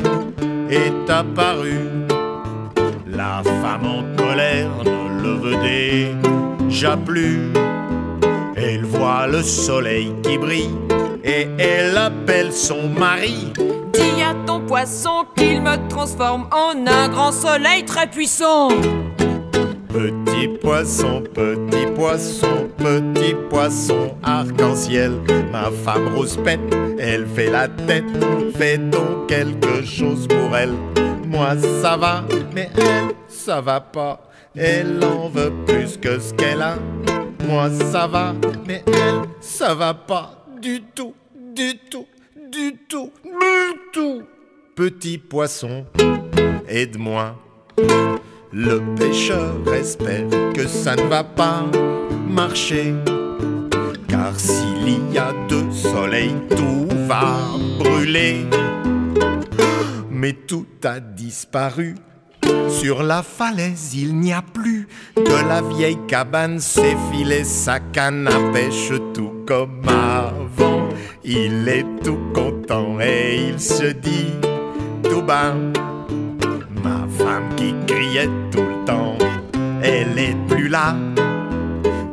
est 0.69 1.09
apparu, 1.09 1.79
la 3.07 3.41
femme 3.43 3.85
en 3.85 4.15
colère 4.15 4.69
ne 4.85 5.23
le 5.23 5.33
veut 5.35 5.57
déjà 6.67 6.95
plus. 6.97 7.51
Elle 8.55 8.85
voit 8.85 9.27
le 9.27 9.41
soleil 9.41 10.13
qui 10.23 10.37
brille 10.37 10.75
et 11.23 11.47
elle 11.57 11.97
appelle 11.97 12.51
son 12.51 12.89
mari. 12.89 13.53
Dis 13.93 14.21
à 14.21 14.33
ton 14.45 14.46
poisson 14.67 15.25
qu'il 15.35 15.61
me 15.61 15.87
transforme 15.87 16.47
en 16.51 16.85
un 16.85 17.07
grand 17.07 17.31
soleil 17.31 17.85
très 17.85 18.07
puissant. 18.07 18.69
Petit 19.87 20.49
poisson, 20.61 21.23
petit 21.33 21.87
poisson, 21.95 22.69
petit 22.77 23.33
poisson 23.49 24.15
arc-en-ciel. 24.21 25.13
Ma 25.51 25.71
femme 25.71 26.13
rose 26.13 26.37
pète, 26.43 26.59
elle 26.99 27.25
fait 27.25 27.49
la 27.49 27.67
tête. 27.69 28.03
Fais 28.55 28.77
donc 28.77 29.27
quelque 29.27 29.83
chose 29.83 30.27
pour 30.27 30.55
elle. 30.55 30.73
Moi 31.25 31.55
ça 31.81 31.95
va, 31.95 32.23
mais 32.53 32.69
elle, 32.75 33.15
ça 33.27 33.61
va 33.61 33.79
pas. 33.79 34.19
Elle 34.55 34.99
en 35.03 35.29
veut 35.29 35.53
plus 35.65 35.97
que 35.97 36.19
ce 36.19 36.33
qu'elle 36.33 36.61
a. 36.61 36.75
Moi 37.47 37.69
ça 37.71 38.05
va, 38.07 38.33
mais 38.67 38.83
elle, 38.87 39.21
ça 39.39 39.73
va 39.73 39.93
pas 39.93 40.45
du 40.61 40.81
tout, 40.93 41.13
du 41.33 41.77
tout, 41.89 42.05
du 42.51 42.75
tout, 42.89 43.11
du 43.23 43.79
tout. 43.93 44.23
Petit 44.77 45.17
poisson, 45.17 45.87
aide-moi. 46.67 47.35
Le 48.53 48.79
pêcheur 48.95 49.55
espère 49.73 50.29
que 50.53 50.67
ça 50.67 50.95
ne 50.95 51.01
va 51.01 51.23
pas 51.23 51.65
marcher. 52.29 52.93
Car 54.07 54.39
s'il 54.39 55.11
y 55.11 55.17
a 55.17 55.33
deux 55.49 55.71
soleils, 55.71 56.35
tout 56.51 56.87
va 57.07 57.39
brûler. 57.79 58.45
Mais 60.11 60.33
tout 60.33 60.67
a 60.83 60.99
disparu. 60.99 61.95
Sur 62.69 63.01
la 63.01 63.23
falaise, 63.23 63.95
il 63.95 64.15
n'y 64.19 64.31
a 64.31 64.43
plus 64.43 64.87
de 65.15 65.47
la 65.49 65.63
vieille 65.63 65.97
cabane, 66.07 66.59
ses 66.59 66.95
filets, 67.11 67.45
sa 67.45 67.79
canne 67.79 68.27
à 68.27 68.53
pêche, 68.53 68.91
tout 69.15 69.43
comme 69.47 69.81
avant. 69.89 70.87
Il 71.23 71.67
est 71.67 72.03
tout 72.03 72.19
content 72.35 72.99
et 73.01 73.47
il 73.49 73.59
se 73.59 73.87
dit 73.87 74.35
tout 75.09 75.21
bas. 75.21 75.53
Ma 76.83 77.07
femme 77.17 77.55
qui 77.55 77.73
criait 77.85 78.29
tout 78.51 78.61
le 78.61 78.85
temps, 78.85 79.17
elle 79.81 80.17
est 80.17 80.37
plus 80.47 80.67
là. 80.67 80.95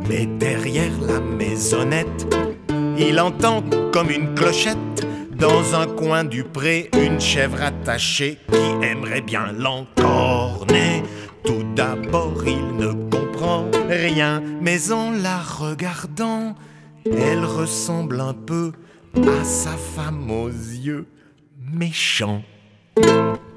Mais 0.08 0.26
derrière 0.26 0.92
la 1.06 1.20
maisonnette, 1.20 2.34
il 2.98 3.18
entend 3.20 3.62
comme 3.92 4.10
une 4.10 4.34
clochette 4.34 5.06
dans 5.36 5.74
un 5.74 5.86
coin 5.86 6.24
du 6.24 6.44
pré 6.44 6.90
une 6.94 7.20
chèvre 7.20 7.62
attachée 7.62 8.38
qui 8.50 8.86
aimerait 8.86 9.20
bien 9.20 9.52
l'encorner. 9.52 11.02
Tout 11.44 11.64
d'abord, 11.74 12.42
il 12.46 12.76
ne 12.76 12.92
comprend 13.10 13.66
rien, 13.88 14.42
mais 14.60 14.92
en 14.92 15.10
la 15.10 15.38
regardant, 15.38 16.54
elle 17.04 17.44
ressemble 17.44 18.20
un 18.20 18.34
peu 18.34 18.72
à 19.16 19.44
sa 19.44 19.72
femme 19.72 20.30
aux 20.30 20.48
yeux 20.48 21.06
méchants. 21.60 22.42
Música 22.96 23.53